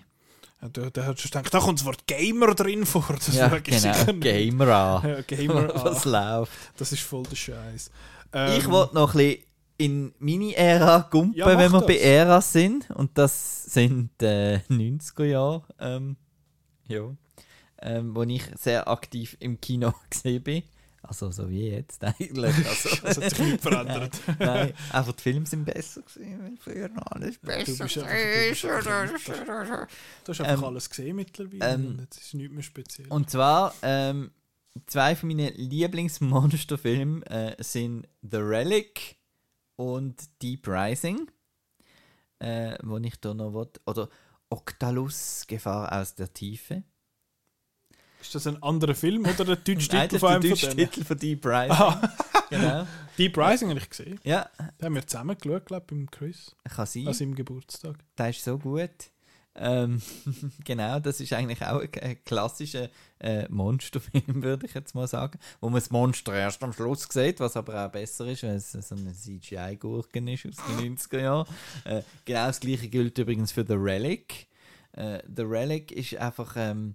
[0.62, 3.04] Ja, da, da hast du gedacht, da kommt das Wort Gamer drin vor.
[3.14, 4.12] Das Ja, genau.
[4.20, 4.66] Gamer
[5.06, 6.52] Ja, Gamer, Was ah, läuft?
[6.76, 7.90] das ist voll der Scheiß.
[8.58, 9.42] ich wollte noch ein bisschen
[9.78, 11.86] in meine Ära gumpen, Ja, wenn wir das.
[11.86, 12.90] bei Äras sind.
[12.90, 15.62] Und das sind äh, 90er Jahre.
[15.78, 16.16] Ähm,
[16.88, 17.14] ja.
[17.80, 20.62] Ähm, wo ich sehr aktiv im Kino gesehen bin.
[21.00, 22.54] Also so wie jetzt eigentlich.
[22.68, 24.20] Also, Das hat sich nicht verändert.
[24.40, 29.86] Nein, einfach die Filme sind besser gewesen, weil früher noch alles Du besser du einfach,
[30.24, 33.06] du hast einfach Ähm, alles gesehen mittlerweile ähm, und jetzt ist nichts mehr speziell.
[33.08, 34.32] Und zwar, ähm,
[34.88, 39.17] zwei von meinen Lieblingsmonsterfilmen äh, sind The Relic
[39.78, 41.30] und Deep Rising.
[42.40, 43.68] Äh, wo ich da noch will.
[43.86, 44.08] Oder
[44.50, 46.82] Octalus, Gefahr aus der Tiefe.
[48.20, 50.70] ist das ein anderer Film oder der deutsche Nein, Titel von einem von?
[50.76, 51.70] Titel von Deep Rising.
[51.72, 52.14] Ah,
[52.50, 52.86] genau.
[53.16, 54.20] Deep Rising habe ich gesehen.
[54.24, 54.48] Ja,
[54.80, 56.54] Den haben wir zusammen geschaut, glaube ich, beim Chris.
[56.64, 57.08] kann sein.
[57.08, 57.96] An seinem Geburtstag.
[58.16, 58.90] Der ist so gut.
[59.54, 60.00] Ähm,
[60.64, 62.88] genau, das ist eigentlich auch ein, klassischer
[63.18, 65.38] äh, Monsterfilm, würde ich jetzt mal sagen.
[65.60, 68.72] Wo man das Monster erst am Schluss sieht, was aber auch besser ist, weil es
[68.72, 71.46] so eine CGI-Gurke ist aus den 90er Jahren.
[71.84, 74.46] Äh, genau das gleiche gilt übrigens für The Relic.
[74.92, 76.54] Äh, The Relic ist einfach.
[76.56, 76.94] Ähm,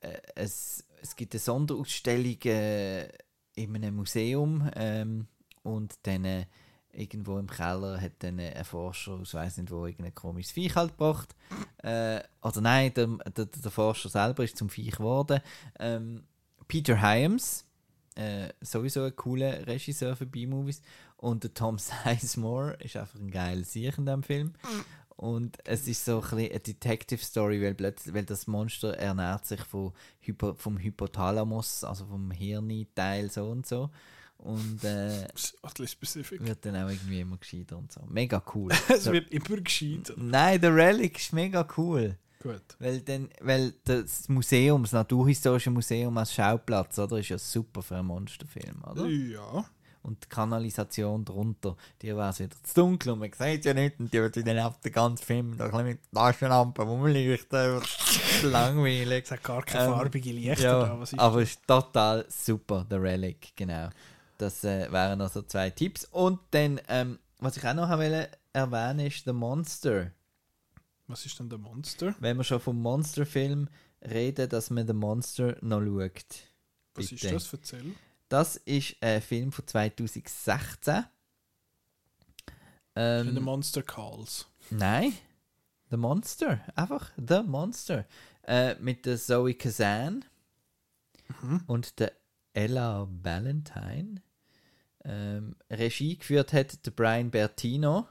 [0.00, 3.08] äh, es, es gibt eine Sonderausstellung äh,
[3.56, 5.26] in einem Museum ähm,
[5.62, 6.46] und dann.
[6.96, 10.92] Irgendwo im Keller hat dann ein Forscher aus weiß nicht wo irgendein komisches Viech halt
[10.92, 11.34] gebracht.
[11.82, 15.40] Äh, oder nein, der, der, der Forscher selber ist zum Viech geworden.
[15.78, 16.22] Ähm,
[16.68, 17.64] Peter Hyams,
[18.14, 20.82] äh, sowieso ein cooler Regisseur für B-Movies.
[21.16, 21.78] Und der Tom
[22.14, 24.52] Sizemore ist einfach ein geiler Sieg in diesem Film.
[25.16, 29.60] Und es ist so ein bisschen eine Detective-Story, weil, plötzlich- weil das Monster ernährt sich
[29.60, 33.90] von Hypo, vom Hypothalamus, also vom Hirnteil so und so.
[34.44, 38.02] Und äh, wird dann auch irgendwie immer gescheiter und so.
[38.08, 38.70] Mega cool.
[38.88, 40.12] Es wird immer gescheiter.
[40.18, 42.18] Nein, der Relic ist mega cool.
[42.42, 42.62] Gut.
[42.78, 47.96] Weil, dann, weil das Museum, das Naturhistorische Museum als Schauplatz, oder, ist ja super für
[47.96, 49.06] einen Monsterfilm, oder?
[49.06, 49.64] Ja.
[50.02, 53.98] Und die Kanalisation drunter, die war es wieder zu dunkel und man sieht ja nicht
[53.98, 57.80] und die wird dann auf den ganzen Film da mit Taschenlampen rumleuchten.
[58.42, 59.24] Langweilig.
[59.24, 61.00] Es hat gar keine Ähm, farbige Lichter Ja, da.
[61.00, 63.88] Was ist aber es ist total super, der Relic, genau.
[64.38, 66.04] Das äh, wären also zwei Tipps.
[66.06, 70.10] Und dann, ähm, was ich auch noch wollte erwähnen, ist The Monster.
[71.06, 72.14] Was ist denn der Monster?
[72.20, 73.68] Wenn wir schon vom Monsterfilm
[74.02, 76.14] reden, dass man The Monster noch schaut.
[76.94, 77.14] Was Bitte.
[77.26, 77.52] ist das?
[77.52, 77.94] Erzähl.
[78.28, 81.04] Das ist ein Film von 2016.
[82.96, 84.46] Ähm, Ähm, Monster Calls.
[84.70, 85.12] nein,
[85.90, 86.60] The Monster.
[86.74, 88.06] Einfach The Monster.
[88.46, 90.24] Äh, mit der Zoe Kazan
[91.42, 91.62] Mhm.
[91.66, 92.12] und der
[92.54, 94.22] Ella Valentine.
[95.04, 98.08] Ähm, Regie geführt hat der Brian Bertino.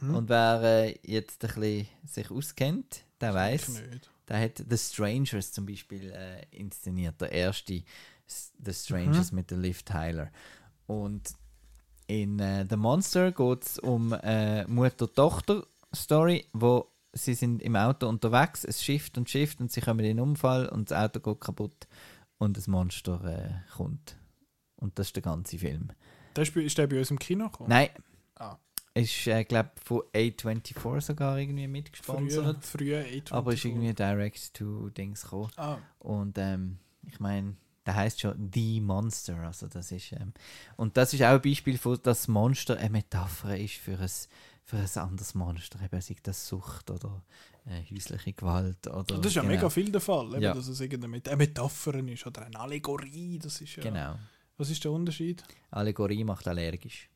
[0.00, 0.14] Mhm.
[0.14, 3.82] Und wer äh, jetzt ein bisschen sich auskennt, der weiß,
[4.28, 7.82] der hat The Strangers zum Beispiel äh, inszeniert, der erste
[8.26, 10.30] The Strangers mit der Liv Tyler.
[10.86, 11.34] Und
[12.06, 18.64] in äh, The Monster geht es um äh, Mutter-Tochter-Story, wo sie sind im Auto unterwegs,
[18.64, 21.86] es schifft und schifft und sie kommen in einen Unfall und das Auto geht kaputt
[22.38, 24.16] und das Monster äh, kommt.
[24.76, 25.90] Und das ist der ganze Film.
[26.36, 27.68] Der ist, ist der bei uns im Kino gekommen?
[27.70, 27.88] Nein,
[28.36, 28.58] Ah,
[28.94, 32.64] ist, äh, glaube von A24 sogar irgendwie früher, mitgesponsert.
[32.64, 35.50] früher 8 Aber ist irgendwie direct to Dings gekommen.
[35.56, 37.56] Ah, Und ähm, ich meine,
[37.86, 39.36] der heißt schon The Monster.
[39.38, 40.32] Also das ist, ähm,
[40.76, 44.10] und das ist auch ein Beispiel, von, dass das Monster eine Metapher ist für ein,
[44.64, 45.78] für ein anderes Monster.
[45.84, 47.22] Eben sei das Sucht oder
[47.66, 48.86] äh, häusliche Gewalt.
[48.86, 50.54] Oder, das ist ja genau, mega viel der Fall, eben, Ja.
[50.54, 53.38] dass es irgendeine Met eine Metapher ist oder eine Allegorie.
[53.38, 54.18] Das ist ja, Genau.
[54.56, 55.42] Was ist der Unterschied?
[55.70, 57.10] Allegorie macht allergisch.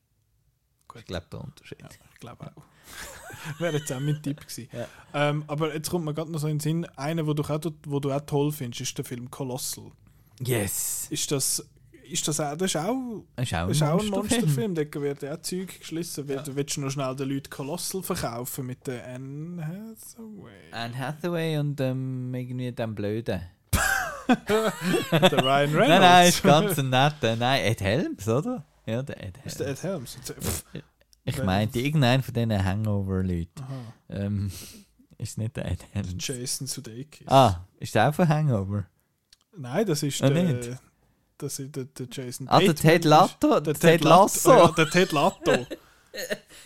[0.89, 1.01] Gut.
[1.03, 1.81] Ich glaube, der Unterschied.
[1.81, 2.63] Ja, ich glaube auch.
[3.61, 4.69] Wäre jetzt auch mein Tipp gewesen.
[4.73, 4.89] Ja.
[5.15, 7.61] Ähm, aber jetzt kommt mir gerade noch so in den Sinn, einer, wo du, auch,
[7.87, 9.93] wo du auch toll findest, ist der Film Colossal.
[10.41, 11.07] Yes!
[11.11, 11.67] Ist das,
[12.11, 14.75] ist das auch, das ist auch, Ist auch ein, ist auch ein Monsterfilm.
[14.75, 16.27] Da wird auch Zeug geschlissen.
[16.29, 16.43] Ja.
[16.47, 20.73] Willst du noch schnell den Leuten Colossal verkaufen mit der Anne Hathaway?
[20.73, 23.41] Anne Hathaway und ähm, irgendwie dem Blöden.
[24.29, 25.79] der Ryan Reynolds?
[25.89, 27.37] Nein, nein, ist ganz ein netter.
[27.37, 28.65] Nein, Ed Helms, oder?
[28.87, 29.47] Ja, der Ed Helms.
[29.47, 30.19] Ist der Ed Helms?
[30.25, 30.65] Pff,
[31.25, 33.65] Ich meinte, irgendein von diesen Hangover-Leuten.
[34.11, 34.51] Ähm,
[35.19, 36.27] ist nicht der Ed Helms.
[36.27, 37.27] Jason Sudeikis.
[37.29, 38.85] Ah, ist der auch von Hangover?
[39.57, 40.71] Nein, das ist Ah, der, nicht?
[41.39, 43.61] Das ist der, der Jason Ah, der Ted Lasso?
[43.61, 44.51] Der Ted Lasso.
[44.51, 45.67] Ja, der Ted Lasso.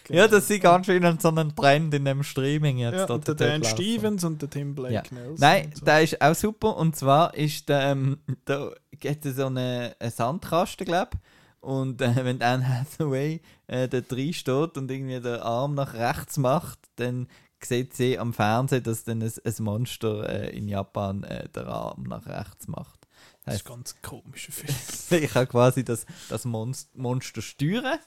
[0.09, 2.95] Ja, das ist ganz schön so ein Trend in dem Streaming jetzt.
[2.95, 3.65] Ja, da, der Ted Dan.
[3.65, 5.03] Stevens und der Tim Blake Ja.
[5.11, 5.37] Nelson.
[5.39, 5.85] Nein, so.
[5.85, 6.77] der ist auch super.
[6.77, 11.19] Und zwar ist der, ähm, da gibt es so einen, einen Sandkasten, glaube ich.
[11.61, 16.39] Und äh, wenn Anne Hathaway äh, da drin steht und irgendwie den Arm nach rechts
[16.39, 17.29] macht, dann
[17.63, 22.05] sieht sie am Fernsehen, dass dann ein, ein Monster äh, in Japan äh, den Arm
[22.05, 23.02] nach rechts macht.
[23.45, 25.23] Das ist ein ganz komischer Film.
[25.25, 27.99] ich kann quasi das, das Monst Monster steuern.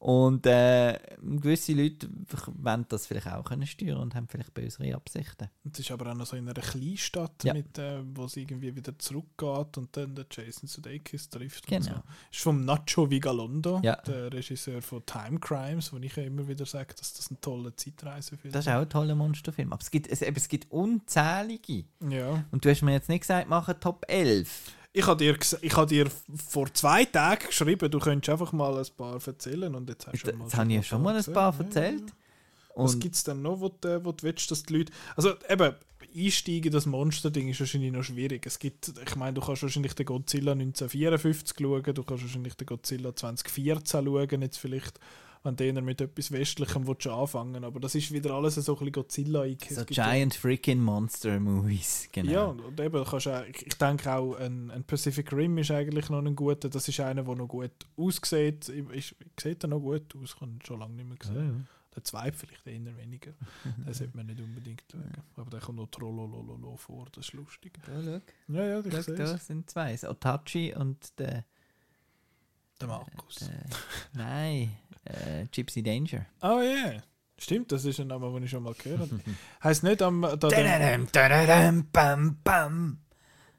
[0.00, 2.08] Und äh, gewisse Leute
[2.56, 5.50] wollen das vielleicht auch können steuern und haben vielleicht bösere Absichten.
[5.70, 7.52] Es ist aber auch noch so in einer Kleinstadt, Ja.
[7.52, 11.66] mit, äh, wo es irgendwie wieder zurückgeht und dann der Jason Sudeikis trifft.
[11.66, 11.84] Genau.
[11.84, 12.02] so.
[12.32, 13.96] Ist vom Nacho Vigalondo, Ja.
[13.96, 17.76] der Regisseur von Time Crimes, wo ich ja immer wieder sage, dass das ein toller
[17.76, 19.70] Zeitreisefilm Das ist auch ein toller Monsterfilm.
[19.70, 21.84] Aber es gibt, es, eben, es gibt unzählige.
[22.08, 22.42] Ja.
[22.50, 24.72] Und du hast mir jetzt nicht gesagt, machen Top 11.
[24.92, 26.10] Ich habe dir, ich hab dir
[26.48, 30.18] vor zwei Tagen geschrieben, du könntest einfach mal ein paar erzählen und jetzt hast du
[30.18, 32.08] schon mal jetzt habe ich ja schon mal ein paar erzählt.
[32.08, 32.14] ja.
[32.74, 34.92] Was gibt es denn noch, wo du, wo du willst, dass die Leute.
[35.16, 35.74] Also eben,
[36.16, 38.46] einsteigen in das Monster-Ding ist wahrscheinlich noch schwierig.
[38.46, 42.66] Es gibt, ich meine, du kannst wahrscheinlich den Godzilla 1954 schauen, du kannst wahrscheinlich den
[42.66, 44.98] Godzilla 2014 schauen, jetzt vielleicht,
[45.42, 48.78] wenn du eher mit etwas Westlichem willst anfangen aber das ist wieder alles so ein
[48.78, 52.30] bisschen godzilla so Giant Freaking Monster Movies, genau.
[52.30, 56.18] Ja, und eben, kannst auch, ich, denke auch, ein, ein Pacific Rim ist eigentlich noch
[56.24, 58.68] ein guter, das ist einer, der noch gut aussieht.
[58.68, 61.58] Ist, sieht er noch gut aus, ich habe schon lange nicht mehr Ja, gesehen.
[61.58, 61.66] ja.
[61.96, 63.32] Der zweite vielleicht eher weniger.
[63.84, 65.10] Den sollte man nicht unbedingt schauen.
[65.36, 67.72] Aber der kommt noch Trollolololo vor, das ist lustig.
[67.84, 68.54] Da, schau.
[68.54, 69.92] Ja, ja, ich Schau, da sind zwei.
[69.92, 71.44] Das Otachi und der.
[72.80, 73.34] Der Markus.
[73.36, 73.64] der
[74.14, 76.26] nein, äh, Gypsy Danger.
[76.42, 77.02] Oh ja, yeah.
[77.38, 79.20] stimmt, das ist ein Name, den ich schon mal gehört habe.
[79.64, 80.48] heißt nicht am da dem,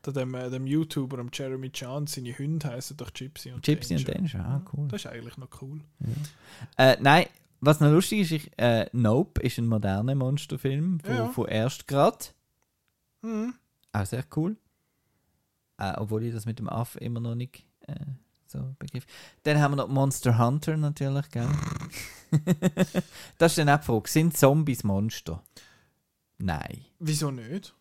[0.04, 3.96] da dem, äh, dem YouTuber, am Jeremy Chan, seine Hunde heißen doch Gypsy und Gypsy
[3.96, 4.40] und Danger.
[4.40, 4.88] Danger, ah, cool.
[4.88, 5.82] Das ist eigentlich noch cool.
[6.78, 7.26] Äh, nein,
[7.60, 11.28] was noch lustig ist, ich, äh, Nope ist ein moderner Monsterfilm von, Ja.
[11.28, 12.34] von erst grad.
[13.22, 13.54] Mhm.
[13.94, 14.58] Auch sehr cool.
[15.78, 17.94] Äh, obwohl ich das mit dem Aff immer noch nicht äh,
[18.52, 19.06] so begriff.
[19.44, 21.50] Dann haben wir noch Monster Hunter natürlich, gell?
[23.38, 24.10] das ist dann auch die Frage.
[24.10, 25.44] Sind Zombies Monster?
[26.38, 26.86] Nein.
[27.00, 27.74] Wieso nicht?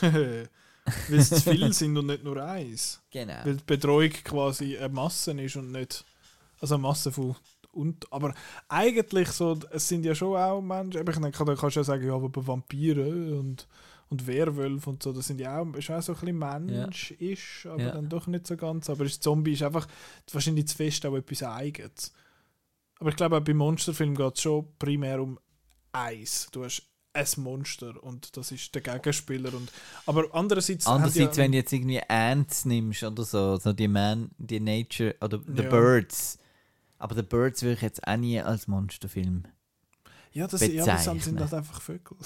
[0.00, 3.00] Weil es zu viel sind und nicht nur eins.
[3.10, 3.44] Genau.
[3.44, 6.04] Weil die Betreuung quasi eine Masse ist und nicht.
[6.60, 7.36] Also eine Masse von.
[7.72, 8.34] Und, aber
[8.68, 11.00] eigentlich so, es sind ja schon auch Menschen.
[11.00, 13.66] Ich denke, da kannst du ja sagen, ja, aber Vampire und,
[14.10, 17.82] und Werwölfe und so, das sind ja auch, ist auch so ein bisschen Mensch-isch, aber
[17.82, 17.90] Ja.
[17.92, 18.88] dann doch nicht so ganz.
[18.90, 19.86] Aber ist Zombie ist einfach
[20.32, 22.12] wahrscheinlich zu fest auch etwas Eigenes.
[23.00, 25.38] Aber ich glaube, auch bei Monsterfilmen geht es schon primär um
[25.92, 26.48] eins.
[26.52, 26.82] Du hast
[27.12, 29.52] ein Monster und das ist der Gegenspieler.
[29.54, 29.70] Und,
[30.06, 30.86] aber andererseits.
[30.86, 35.14] Andererseits, ja- wenn du jetzt irgendwie Ants nimmst oder so, so die Man, die Nature
[35.20, 35.68] oder The Ja.
[35.70, 36.38] Birds.
[36.98, 39.44] Aber The Birds würde ich jetzt auch nie als Monsterfilm.
[40.34, 42.16] Ja, das, ja, das sind das einfach Vögel.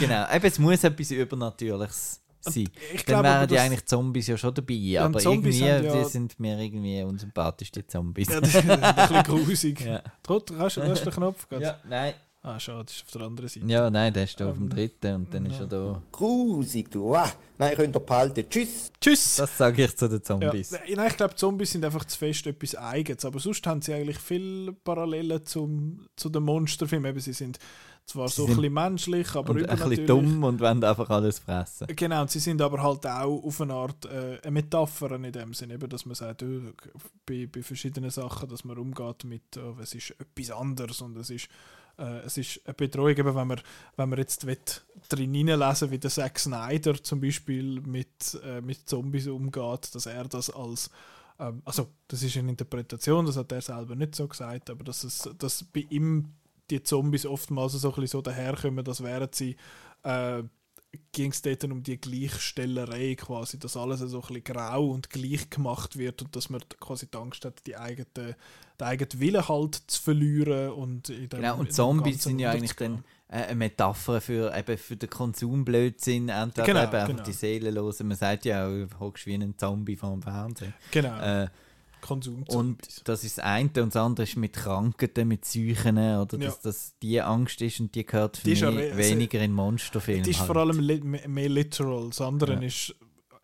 [0.00, 0.26] genau.
[0.34, 2.68] Eben, es muss etwas Übernatürliches sein.
[2.92, 4.74] Ich Dann glaube, aber wären die eigentlich Zombies ja schon dabei.
[4.74, 8.28] Ja, aber Zombies irgendwie ja- sind mir irgendwie unsympathisch, die Zombies.
[8.28, 9.80] Ja, das ist ein bisschen grusig.
[9.82, 10.02] ja.
[10.22, 11.48] Trot, hast du den Knopf?
[11.48, 11.62] Geht's?
[11.62, 12.14] ja, nein.
[12.40, 13.66] Ah, schade, das ist auf der anderen Seite.
[13.66, 16.02] Ja, nein, der ist da auf dem Ähm, dritten und dann ist er da.
[16.12, 17.14] Grusig, du.
[17.14, 18.44] Ah, nein, könnt ihr behalten.
[18.48, 18.92] Tschüss.
[19.00, 19.36] Tschüss!
[19.36, 20.24] Das sage ich zu den ja.
[20.24, 20.70] Zombies.
[20.70, 23.24] Nein, ich glaube, Zombies sind einfach zu fest etwas Eigenes.
[23.24, 27.10] Aber sonst haben sie eigentlich viele Parallelen zum, zu den Monsterfilmen.
[27.10, 27.58] Eben, sie sind
[28.08, 31.88] zwar so ein bisschen menschlich, aber und ein bisschen dumm und wollen einfach alles fressen.
[31.88, 35.52] Genau, und sie sind aber halt auch auf eine Art äh, eine Metapher in dem
[35.52, 36.72] Sinne, eben, dass man sagt, äh,
[37.26, 41.28] bei, bei verschiedenen Sachen, dass man umgeht mit, äh, es ist etwas anderes und es
[41.28, 41.48] ist,
[41.98, 43.60] äh, es ist eine Betreuung, wenn man,
[43.96, 44.58] wenn man jetzt will,
[45.08, 50.24] drin hineinlesen wie der Zack Snyder zum Beispiel mit, äh, mit Zombies umgeht, dass er
[50.24, 50.90] das als
[51.38, 55.04] ähm, also das ist eine Interpretation, das hat er selber nicht so gesagt, aber dass,
[55.04, 56.34] es, dass bei ihm
[56.70, 59.56] die Zombies oftmals so ein so daherkommen, dass wären sie
[60.02, 60.42] äh,
[61.12, 65.50] ging es dort um die Gleichstellerei quasi, dass alles so ein bisschen grau und gleich
[65.50, 68.36] gemacht wird und dass man quasi die Angst hat, die eigene,
[68.80, 73.04] den eigenen Willen halt zu verlieren und dem, Genau, und Zombies sind ja eigentlich dann
[73.28, 76.28] äh, eine Metapher für, eben für den Konsumblödsinn.
[76.28, 77.22] Entweder Genau, eben einfach genau.
[77.24, 78.00] die Seele los.
[78.02, 80.74] Man sagt ja auch, hockst wie ein Zombie vor dem Fernsehen.
[80.90, 81.48] Genau, Äh,
[82.00, 86.38] Konsum und das ist das eine und das andere ist mit Krankheiten, mit Seuchen oder
[86.38, 86.46] Ja.
[86.46, 90.22] dass das die Angst ist und die gehört für Die mich weniger in Monsterfilmen.
[90.22, 90.46] Das ist halt.
[90.46, 92.06] vor allem li mehr mehr literal.
[92.10, 92.60] Das andere Ja.
[92.60, 92.94] ist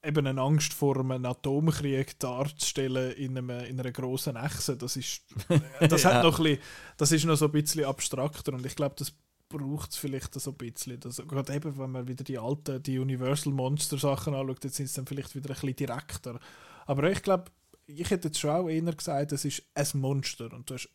[0.05, 4.77] eben eine Angst vor einem Atomkrieg darzustellen in, einem, in einer grossen Echse.
[4.77, 5.23] Das ist,
[5.81, 6.15] das Ja.
[6.15, 6.63] hat noch ein bisschen,
[6.97, 9.13] das ist noch so ein bisschen abstrakter und ich glaube, das
[9.49, 10.99] braucht es vielleicht so ein bisschen.
[11.01, 14.87] Das, gerade eben, wenn man wieder die alten, die Universal Monster Sachen anschaut, jetzt sind
[14.87, 16.41] es dann vielleicht wieder ein bisschen direkter.
[16.87, 17.45] Aber ich glaube,
[17.87, 20.89] ich hätte jetzt schon auch eher gesagt, es ist ein Monster und du hast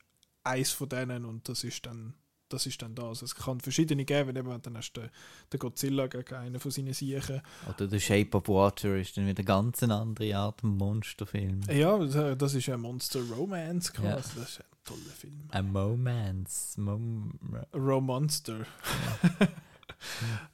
[0.43, 2.16] eins von denen und das ist dann
[2.50, 3.22] das ist dann das.
[3.22, 5.10] Es kann verschiedene geben, eben, dann hast du den,
[5.54, 7.41] den Godzilla gegen einen von seinen Siechen.
[7.68, 11.62] Oder The Shape of Water ist dann wieder ganz eine andere Art Monsterfilm.
[11.72, 14.08] Ja, das- das ist ein Monster Romance quasi.
[14.08, 14.16] Ja.
[14.16, 15.47] Das ist ein toller Film.
[15.52, 16.80] A Momance.
[16.82, 17.32] Mom
[17.74, 18.66] Romonster.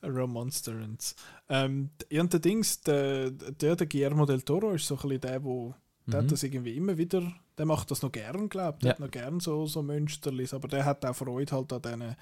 [0.01, 1.15] A Romonsterance.
[1.47, 5.21] Ähm, ja, und der Dings, der, der, der Guillermo del Toro ist so ein bisschen
[5.21, 5.75] der, wo
[6.07, 6.29] der hat Mhm.
[6.29, 8.81] das irgendwie immer wieder, der macht das noch gern, glaube ich.
[8.83, 8.93] Der Ja.
[8.93, 12.15] hat noch gern so, so Münsterlis, aber der hat auch Freude halt an diesen,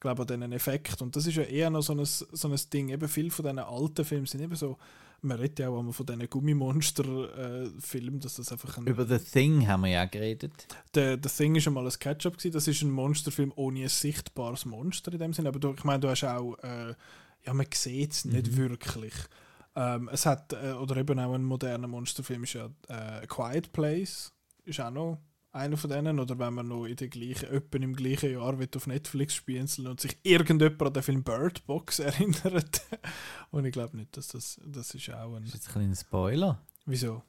[0.00, 1.02] glaube an diesen Effekt.
[1.02, 2.88] Und das ist ja eher noch so ein, so ein Ding.
[2.90, 4.76] Eben viele von diesen alten Filmen sind eben so,
[5.22, 8.86] man redet ja auch immer von diesen Gummimonster-Filmen, dass das einfach ein.
[8.86, 10.66] Über The Thing haben wir ja geredet.
[10.94, 12.52] Der, The Thing ist einmal ein Catch-up gewesen.
[12.52, 15.48] Das ist ein Monsterfilm ohne ein sichtbares Monster in dem Sinne.
[15.48, 16.94] Aber du, ich meine, du hast auch, äh,
[17.44, 18.56] ja, man sieht es nicht Mhm.
[18.56, 19.14] wirklich.
[19.76, 24.32] Ähm, es hat, äh, oder eben auch ein moderner Monsterfilm ist ja äh, Quiet Place.
[24.64, 25.18] Ist auch noch
[25.52, 28.76] einer von denen, oder wenn man noch in der gleichen, etwa im gleichen Jahr wird
[28.76, 32.82] auf Netflix spielen und sich irgendjemand an den Film Bird Box erinnert.
[33.50, 35.44] und ich glaube nicht, dass das, das ist auch ein...
[35.44, 36.62] Das ist jetzt ein kleiner Spoiler.
[36.86, 37.22] Wieso?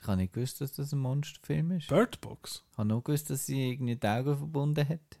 [0.00, 1.88] Ich habe nicht gewusst, dass das ein Monsterfilm ist.
[1.88, 2.64] Bird Box?
[2.72, 5.18] Ich habe nur gewusst, dass sie irgendwie die Augen verbunden hat.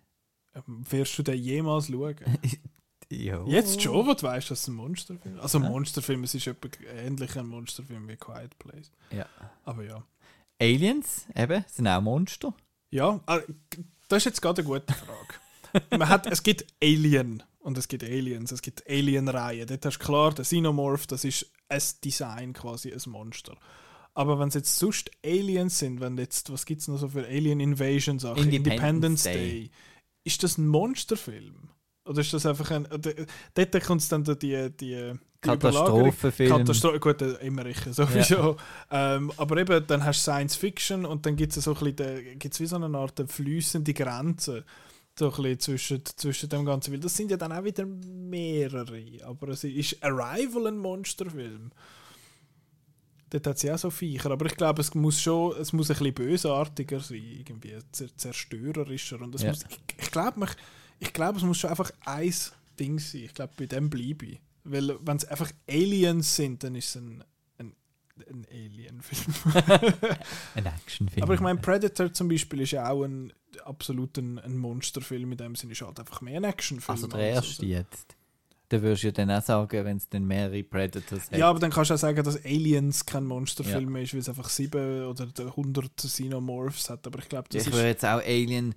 [0.54, 2.16] Ähm, Wirst du den jemals schauen?
[3.22, 3.44] Ja.
[3.46, 5.42] Jetzt schon, wo du weißt, dass es ein Monsterfilm ist.
[5.42, 5.70] Also ein Ja.
[5.70, 6.48] Monsterfilm, es ist
[6.96, 8.90] ähnlich ein Monsterfilm wie Quiet Place.
[9.10, 9.26] Ja.
[9.64, 10.02] Aber ja.
[10.60, 12.54] Aliens, eben, sind auch Monster.
[12.90, 13.40] Ja, äh,
[14.08, 15.86] das ist jetzt gerade eine gute Frage.
[15.98, 19.66] Man hat, es gibt Alien und es gibt Aliens, es gibt Alien-Reihen.
[19.66, 23.56] Dort hast du klar, der Xenomorph, das ist ein Design quasi, ein Monster.
[24.14, 27.26] Aber wenn es jetzt sonst Aliens sind, wenn jetzt, was gibt es noch so für
[27.26, 28.52] Alien Invasion Sachen?
[28.52, 29.70] Independence Day.
[30.22, 31.70] Ist das ein Monsterfilm?
[32.06, 32.86] Oder ist das einfach ein.
[33.54, 36.50] Dort kommt es dann die, die, die Katastrophenfilm.
[36.50, 38.56] Katastrophe, gut, äh, immer ich, sowieso.
[38.90, 41.96] Ähm, aber eben, dann hast du Science Fiction und dann gibt es so ein bisschen,
[41.96, 44.64] de- gibt's wie so eine Art fließende Grenze
[45.18, 46.92] so ein bisschen zwischen, zwischen dem Ganzen.
[46.92, 49.02] Weil das sind ja dann auch wieder mehrere.
[49.24, 51.70] Aber es ist Arrival ein Monsterfilm.
[53.30, 54.30] Dort hat sie auch so Viecher.
[54.30, 59.20] Aber ich glaube, es muss schon, es muss ein bisschen bösartiger sein, irgendwie zer zerstörerischer.
[59.20, 59.50] Und es Ja.
[59.50, 60.56] muss, ich, ich glaube, mich-
[61.04, 62.34] ich glaube, es muss schon einfach ein
[62.78, 63.22] Ding sein.
[63.22, 64.40] Ich glaube, bei dem bleibe ich.
[64.64, 67.22] Weil, wenn es einfach Aliens sind, dann ist es ein,
[67.58, 67.74] ein,
[68.30, 69.34] ein Alien-Film.
[70.54, 71.22] Ein Actionfilm.
[71.22, 73.32] Aber ich meine, Predator zum Beispiel ist ja auch ein
[73.64, 75.32] absolut ein, ein Monsterfilm.
[75.32, 76.96] In dem Sinne ist halt einfach mehr ein Actionfilm.
[76.96, 78.16] Also der erste jetzt.
[78.70, 81.38] Da würdest du ja dann auch sagen, wenn es dann mehrere Predators hat.
[81.38, 84.28] Ja, aber dann kannst du auch sagen, dass Aliens kein Monsterfilm mehr ist, weil es
[84.28, 87.06] einfach sieben oder 100 Xenomorphs hat.
[87.06, 87.74] Aber ich glaube, das ich ist...
[87.74, 88.74] würde jetzt auch Alien,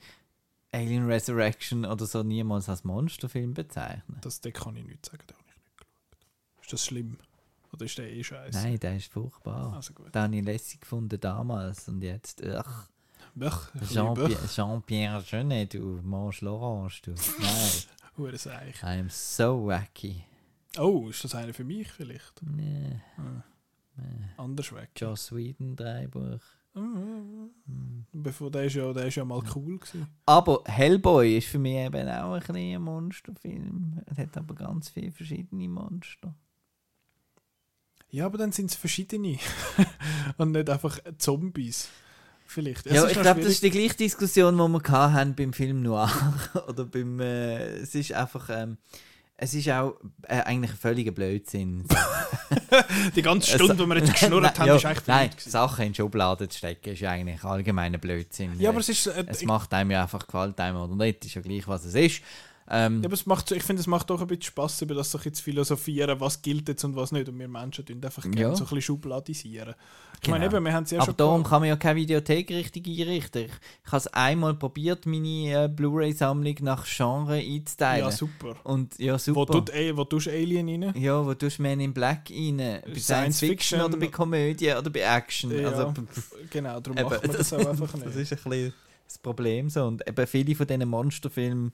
[0.78, 4.18] Alien Resurrection oder so niemals als Monsterfilm bezeichnen.
[4.22, 6.64] Das, das kann ich nicht sagen, den habe ich nicht geschaut.
[6.64, 7.18] Ist das schlimm?
[7.74, 8.58] Oder ist der eh scheiße?
[8.58, 9.74] Nein, der ist furchtbar.
[9.74, 10.14] Also gut.
[10.14, 12.88] Den habe ich lässig gefunden damals und jetzt, ach,
[13.40, 14.48] Jean-Pierre.
[14.48, 17.12] Jean-Pierre Jeunet, du manges l'orange, du.
[17.40, 17.72] Nein,
[18.18, 18.82] Hure Seich.
[18.84, 20.24] I am so wacky.
[20.78, 22.42] Oh, ist das einer für mich vielleicht?
[22.44, 23.02] Nee,
[24.38, 24.90] Anders weg.
[24.96, 26.42] Joss Whedon Dreibuch.
[28.14, 30.08] Bevor, der ist ja, der ist ja mal cool gewesen.
[30.26, 34.02] Aber Hellboy ist für mich eben auch ein ein Monsterfilm.
[34.06, 36.34] Es hat aber ganz viele verschiedene Monster.
[38.10, 39.38] Ja, aber dann sind es verschiedene.
[40.38, 41.90] Und nicht einfach Zombies.
[42.46, 42.86] Vielleicht.
[42.86, 46.10] Es ja, ich glaube, das ist die gleiche Diskussion, die wir haben beim Film Noir.
[46.68, 47.20] Oder beim.
[47.20, 48.50] Äh, es ist einfach.
[48.50, 48.78] Ähm,
[49.40, 51.86] es ist auch äh, eigentlich ein völliger Blödsinn.
[53.16, 55.30] Die ganze Stunde, die wir jetzt geschnurrt haben, ja, ist eigentlich Nein.
[55.38, 58.60] Sachen in Schubladen zu stecken ist eigentlich allgemeiner Blödsinn.
[58.60, 59.06] Ja, aber es ist.
[59.06, 61.94] Äh, es macht einem ja einfach gefällt einem oder nicht, ist ja gleich, was es
[61.94, 62.22] ist.
[62.70, 65.10] Ähm, ja, aber es macht, ich finde, es macht doch ein bisschen Spaß, über das
[65.10, 67.30] so zu philosophieren, was gilt jetzt und was nicht.
[67.30, 68.50] Und wir Menschen tun einfach gerne Ja.
[68.56, 69.74] so ein bisschen schubladisieren.
[70.16, 70.38] Ich Genau.
[70.38, 72.88] meine, eben, wir haben es ja aber schon darum kann man ja keine Videothek richtig
[72.88, 73.44] einrichten.
[73.46, 73.52] Ich,
[73.86, 78.06] ich habe es einmal probiert, meine äh, Blu-ray-Sammlung nach Genre einzuteilen.
[78.06, 78.56] Ja, super.
[78.64, 79.46] Und ja, Wo, super.
[79.54, 80.94] tut, ey, wo tust du Alien rein?
[81.02, 82.58] Ja, wo tust du Man in Black rein?
[82.58, 83.82] Bei Science, Science Fiction, Fiction.
[83.82, 85.52] oder bei Komödie oder bei Action?
[85.58, 85.94] Ja, Also,
[86.50, 88.18] genau, darum eben, macht man das auch einfach das nicht.
[88.18, 88.74] ist ein bisschen
[89.08, 89.86] das Problem so.
[89.86, 91.72] Und eben viele von diesen Monsterfilmen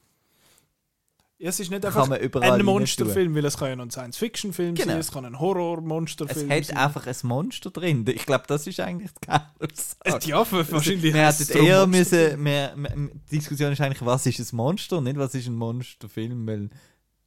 [1.40, 2.66] es ist nicht einfach ein.
[2.66, 4.92] Monsterfilm, weil es kann ja noch ein Science-Fiction-Film Genau.
[4.92, 6.78] sein, es kann ein Es Horror-Monsterfilm hat sein.
[6.78, 8.06] einfach ein Monster drin.
[8.08, 10.30] Ich glaube, das ist eigentlich Äh, Kernaussage.
[10.30, 14.40] Ja, wahrscheinlich Wir hätten es eher müssen, mehr, mehr, die Diskussion ist eigentlich, was ist
[14.40, 16.70] ein Monster, nicht was ist ein Monsterfilm, weil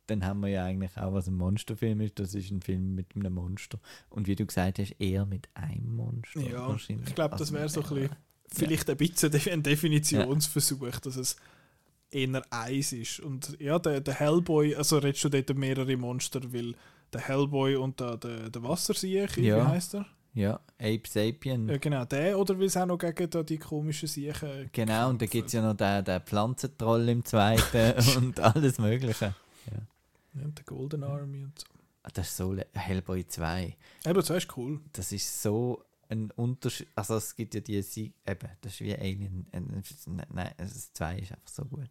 [0.06, 3.08] dann haben wir ja eigentlich auch, was ein Monsterfilm ist, das ist ein Film mit
[3.16, 3.80] einem Monster.
[4.08, 6.40] Und wie du gesagt hast, eher mit einem Monster.
[6.40, 7.08] Ja, wahrscheinlich.
[7.08, 8.10] ich glaube, das wäre so ein bisschen,
[8.52, 11.36] vielleicht ein bisschen ein Definitionsversuch, dass es
[12.10, 13.20] eher eins ist.
[13.20, 16.74] Und ja, der, der Hellboy, also redest du dort mehrere Monster, weil
[17.12, 19.66] der Hellboy und der, der, der Wassersiech, wie Ja.
[19.68, 20.06] heißt er?
[20.34, 21.66] Ja, Ape Sapien.
[21.68, 25.22] Ja, genau, der, oder weil es auch noch gegen da die komischen Siechen Genau, und
[25.22, 29.34] da gibt es ja noch den, den Pflanzentroll im zweiten und alles Mögliche.
[29.72, 29.78] ja,
[30.34, 31.66] der Golden Army und so.
[32.02, 33.76] Ah, Das ist so Hellboy 2.
[34.04, 34.78] Aber das ist cool.
[34.92, 36.88] Das ist so ein Unterschied.
[36.94, 39.46] Also es gibt ja die Sie eben, das ist wie Alien.
[39.52, 41.90] Nein, das 2 ist einfach so gut.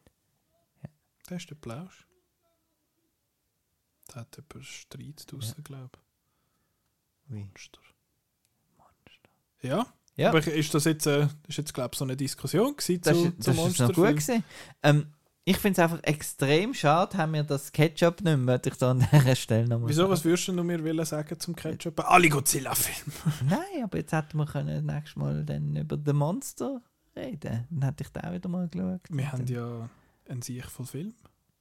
[1.30, 2.07] Der ist der Plausch.
[4.07, 5.97] Da hat jemand Streit draussen, glaube
[7.28, 7.34] ich.
[7.34, 7.39] Ui.
[7.39, 7.80] Monster.
[9.61, 13.01] Ja, Ja, aber ist das jetzt, äh, ist jetzt glaube ich, so eine Diskussion gewesen
[13.01, 14.16] das, zu, ist, zu das ist noch gut Monsterfilmen?
[14.16, 14.43] gewesen.
[14.84, 15.13] Ähm,
[15.48, 18.91] ich finde es einfach extrem schade, haben wir das Ketchup nicht mehr, würde ich da
[18.91, 20.12] an dieser Stelle nochmal Wieso, sagen.
[20.12, 22.00] was würdest du mir wollen sagen zum Ketchup?
[22.00, 23.14] Alle Godzilla-Filme.
[23.50, 26.82] Nein, aber jetzt hätten wir können nächstes Mal dann über The Monster
[27.16, 27.68] reden.
[27.70, 29.02] Dann hätte ich da auch wieder mal geschaut.
[29.10, 29.89] Wir haben ja
[30.28, 31.14] einen Sieg voll Film.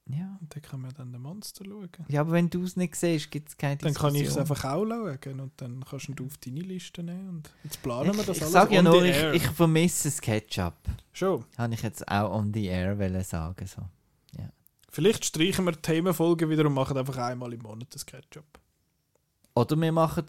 [0.07, 0.37] Ja.
[0.39, 1.89] Und dann kann man dann den Monster schauen.
[2.09, 4.57] ja, aber wenn du es nicht siehst, gibt es keine Dann kann ich es Diskussion.
[4.59, 4.85] einfach auch
[5.25, 7.29] schauen und dann kannst du auf deine Liste nehmen.
[7.29, 10.21] Und jetzt planen wir Ich, das ich alles sage ja nur, ich, ich vermisse das
[10.21, 10.75] Ketchup.
[11.11, 11.43] Schon.
[11.57, 13.65] Habe ich jetzt auch on the air wollen sagen.
[13.65, 13.81] So.
[14.95, 18.45] Vielleicht streichen wir die Themenfolgen wieder und machen einfach einmal im Monat das Ketchup.
[19.53, 20.25] Oder wir machen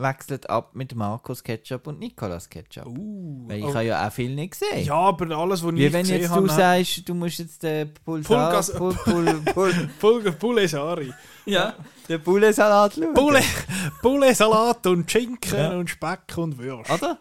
[0.00, 2.86] den, wechseln ab mit Markus Ketchup und Nikolas Ketchup.
[2.86, 3.74] Uh, Weil ich oh.
[3.74, 4.84] habe ja auch viel nicht gesehen.
[4.84, 6.46] Ja, aber alles, was Wie ich wenn gesehen jetzt habe...
[6.46, 11.12] du sagst, du musst jetzt den Pulsar, Pulgas- Pul, Pul, Pul, Pul Pulesari.
[11.46, 11.74] ja,
[12.08, 13.14] den Pullensalat schauen.
[13.14, 13.40] Pule,
[14.02, 15.70] Pulesalat und Schinken Ja.
[15.76, 16.90] und Speck und Würst.
[16.90, 17.18] Oder?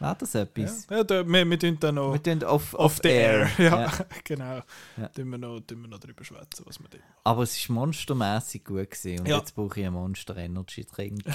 [0.00, 0.86] Wäre das Ja, etwas?
[0.90, 3.48] ja da, wir, wir tun dann noch Wir tun off, off the air.
[3.58, 3.92] Ja, Ja.
[4.24, 4.60] genau.
[4.96, 5.08] Ja.
[5.08, 7.14] Tun, wir noch, tun wir noch drüber schwätzen, was wir dort machen.
[7.24, 9.38] Aber es war monstermäßig gut gewesen und Ja.
[9.38, 11.22] jetzt brauche ich einen Monster Energy Drink.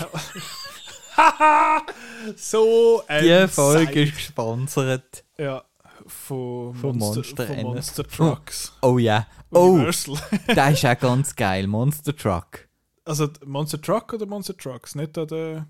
[2.36, 3.96] so ein Die Folge Seid.
[3.96, 5.24] ist gesponsert.
[5.38, 5.64] Ja,
[6.06, 8.74] von, Von Monster, Monster von Monster Trucks.
[8.82, 9.28] Oh ja.
[9.52, 10.16] Oh, Universal.
[10.48, 11.68] der ist auch ganz geil.
[11.68, 12.68] Monster Truck.
[13.06, 14.96] Also Monster Truck oder Monster Trucks?
[14.96, 15.68] Nicht da der,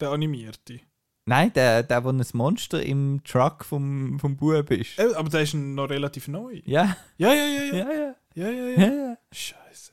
[0.00, 0.80] der animierte.
[1.28, 4.96] Nein, der, der, wo ein Monster im Truck vom, vom Bub ist.
[4.96, 6.60] Äh, aber der ist noch relativ neu.
[6.64, 7.74] Ja, Ja, ja, ja, ja.
[7.74, 8.14] ja, ja.
[8.34, 9.08] Ja, ja, ja, ja.
[9.08, 9.16] ja.
[9.32, 9.92] Scheiße.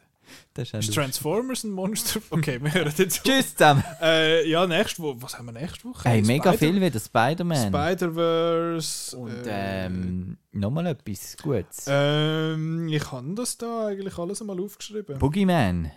[0.53, 0.93] Das ist, Ist.
[0.93, 2.21] Transformers ein Monster?
[2.29, 3.23] Okay, wir hören jetzt.
[3.23, 3.83] Tschüss zusammen.
[3.99, 5.21] Äh, ja, nächste Woche.
[5.23, 6.07] Was haben wir nächste Woche?
[6.07, 7.69] Hey, mega viel wieder Spider-Man.
[7.69, 9.17] Spider-Verse.
[9.17, 11.85] Und äh, ähm, nochmal etwas Gutes.
[11.87, 15.17] ähm, ich habe das da eigentlich alles einmal aufgeschrieben.
[15.17, 15.91] Boogeyman.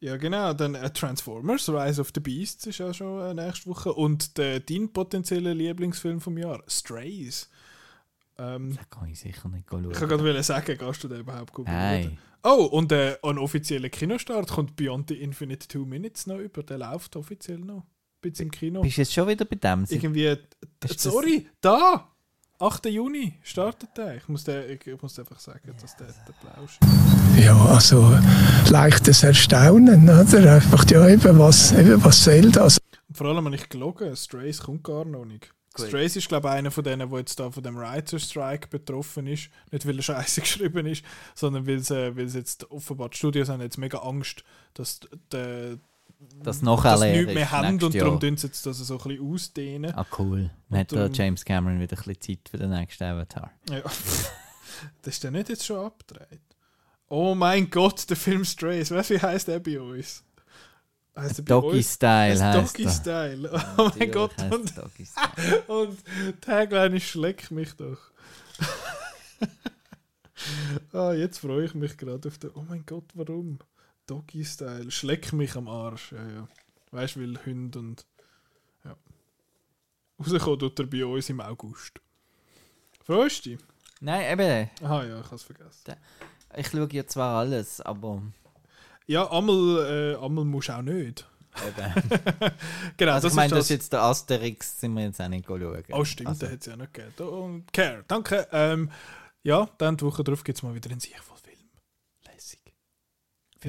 [0.00, 0.52] Ja, genau.
[0.52, 3.92] Dann äh, Transformers, Rise of the Beasts ist ja schon äh, nächste Woche.
[3.92, 7.48] Und der, dein potenzieller Lieblingsfilm vom Jahr, Strays.
[8.38, 9.90] Ähm, Da kann ich sicher nicht schauen.
[9.90, 12.18] ich kann gerade sagen, gehst du den überhaupt gut Nein.
[12.42, 16.62] Oh, und äh, ein offizieller Kinostart kommt Beyond the Infinite Two Minutes noch über.
[16.62, 17.84] Der läuft offiziell noch.
[18.20, 18.82] Bisschen im Kino.
[18.82, 19.84] Bist du jetzt schon wieder bei dem?
[19.88, 20.36] Irgendwie.
[20.80, 22.12] Das- sorry, da!
[22.58, 22.86] 8.
[22.86, 24.16] Juni startet der.
[24.16, 26.78] Ich muss, den, ich, muss einfach sagen, dass der, der Plausch
[27.38, 28.18] Ja, also
[28.70, 30.54] leichtes Erstaunen, oder?
[30.54, 32.78] Einfach, ja, eben, was, eben, was soll das?
[33.08, 35.50] Und vor allem habe ich gelogen, Strays kommt gar noch nicht.
[35.74, 35.88] Gut.
[35.88, 39.26] Strays ist, glaube ich, einer von denen, der jetzt da von dem Writer Strike betroffen
[39.26, 39.50] ist.
[39.70, 41.04] Nicht, weil er scheiße geschrieben ist,
[41.34, 45.00] sondern weil sie, weil sie jetzt offenbar die Studios haben jetzt mega Angst, dass
[45.30, 45.78] der
[46.42, 49.32] Das noch dass nichts mehr haben und darum tun sie jetzt das so ein bisschen
[49.32, 49.92] ausdehnen.
[49.94, 50.50] Ah, cool.
[50.70, 53.50] Dann hat darum- James Cameron wieder ein bisschen Zeit für den nächsten Avatar.
[53.68, 53.80] Ja.
[53.82, 56.40] das ist der nicht jetzt schon abgedreht.
[57.08, 58.90] Oh mein Gott, der Film Strays.
[58.90, 60.24] Weißt du, wie heißt der bei uns?
[61.16, 61.82] Heißt Doggy?
[61.82, 62.88] Style Heißt Doggy.
[62.88, 63.64] Style.
[63.76, 64.34] Oh mein Gott.
[64.50, 64.72] Und,
[65.68, 65.98] und
[66.40, 67.98] Tagline ist Schleck mich doch.
[70.92, 72.50] ah, jetzt freue ich mich gerade auf den.
[72.54, 73.58] Oh mein Gott, warum?
[74.06, 74.90] Doggy Style.
[74.90, 76.12] Schleck mich am Arsch.
[76.12, 76.48] Ja, ja.
[76.92, 78.06] Weißt du, weil Hund und.
[78.84, 78.96] Ja.
[80.20, 82.00] Rauskommen tut er bei uns im August.
[83.04, 83.60] Freust du dich?
[84.00, 84.70] Nein, eben.
[84.82, 85.94] Aha, ja, ich habe es vergessen.
[86.56, 88.22] Ich schaue ja zwar alles, aber.
[89.06, 91.26] Ja, einmal, äh, einmal musst du auch nicht.
[91.66, 92.10] Eben.
[92.96, 93.64] Genau, Also, das ich meine, das das.
[93.66, 95.82] ist jetzt der Asterix, sind wir jetzt auch nicht schauen.
[95.92, 97.28] oh, stimmt, Also, den hat es ja noch gegeben.
[97.28, 98.46] Und Care, danke.
[98.52, 98.90] Ähm,
[99.42, 101.00] ja, dann die Woche drauf gibt es mal wieder einen.
[101.00, 101.14] Lässig.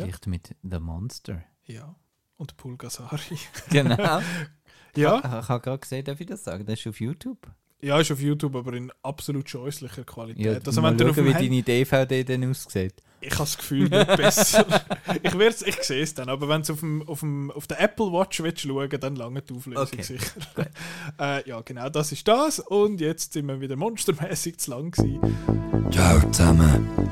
[0.03, 1.43] Vielleicht mit The Monster.
[1.65, 1.95] Ja.
[2.37, 3.37] Und Pulgasari.
[3.69, 3.95] Genau.
[4.95, 6.65] ja, Ich habe gerade gesehen, darf ich das sagen?
[6.65, 7.47] Das ist auf YouTube.
[7.81, 10.45] ja, ist auf YouTube, aber in absolut scheußlicher Qualität.
[10.45, 12.95] Ja, also, mal wenn du auf schauen, wie deine DVD dann aussieht.
[13.21, 14.65] ich habe das Gefühl nicht besser.
[15.23, 17.79] ich, werd's- ich sehe es dann, aber wenn du auf, dem, auf, dem, auf der
[17.81, 20.31] Apple Watch willst schauen dann lange die Auflösung Okay, sicher.
[21.19, 22.59] äh, ja, genau, das ist das.
[22.59, 25.19] Und jetzt sind wir wieder monstermäßig zu lang gewesen.
[25.91, 27.06] Ciao zusammen.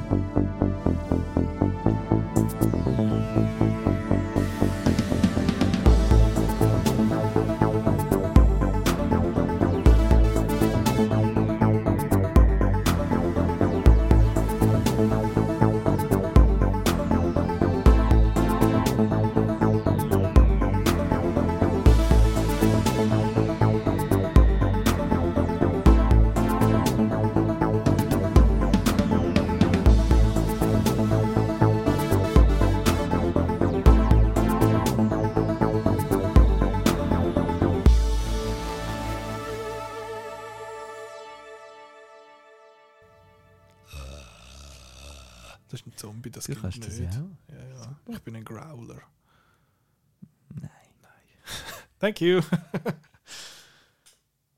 [52.05, 52.43] Thank you.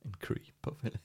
[0.03, 0.97] and creep of it.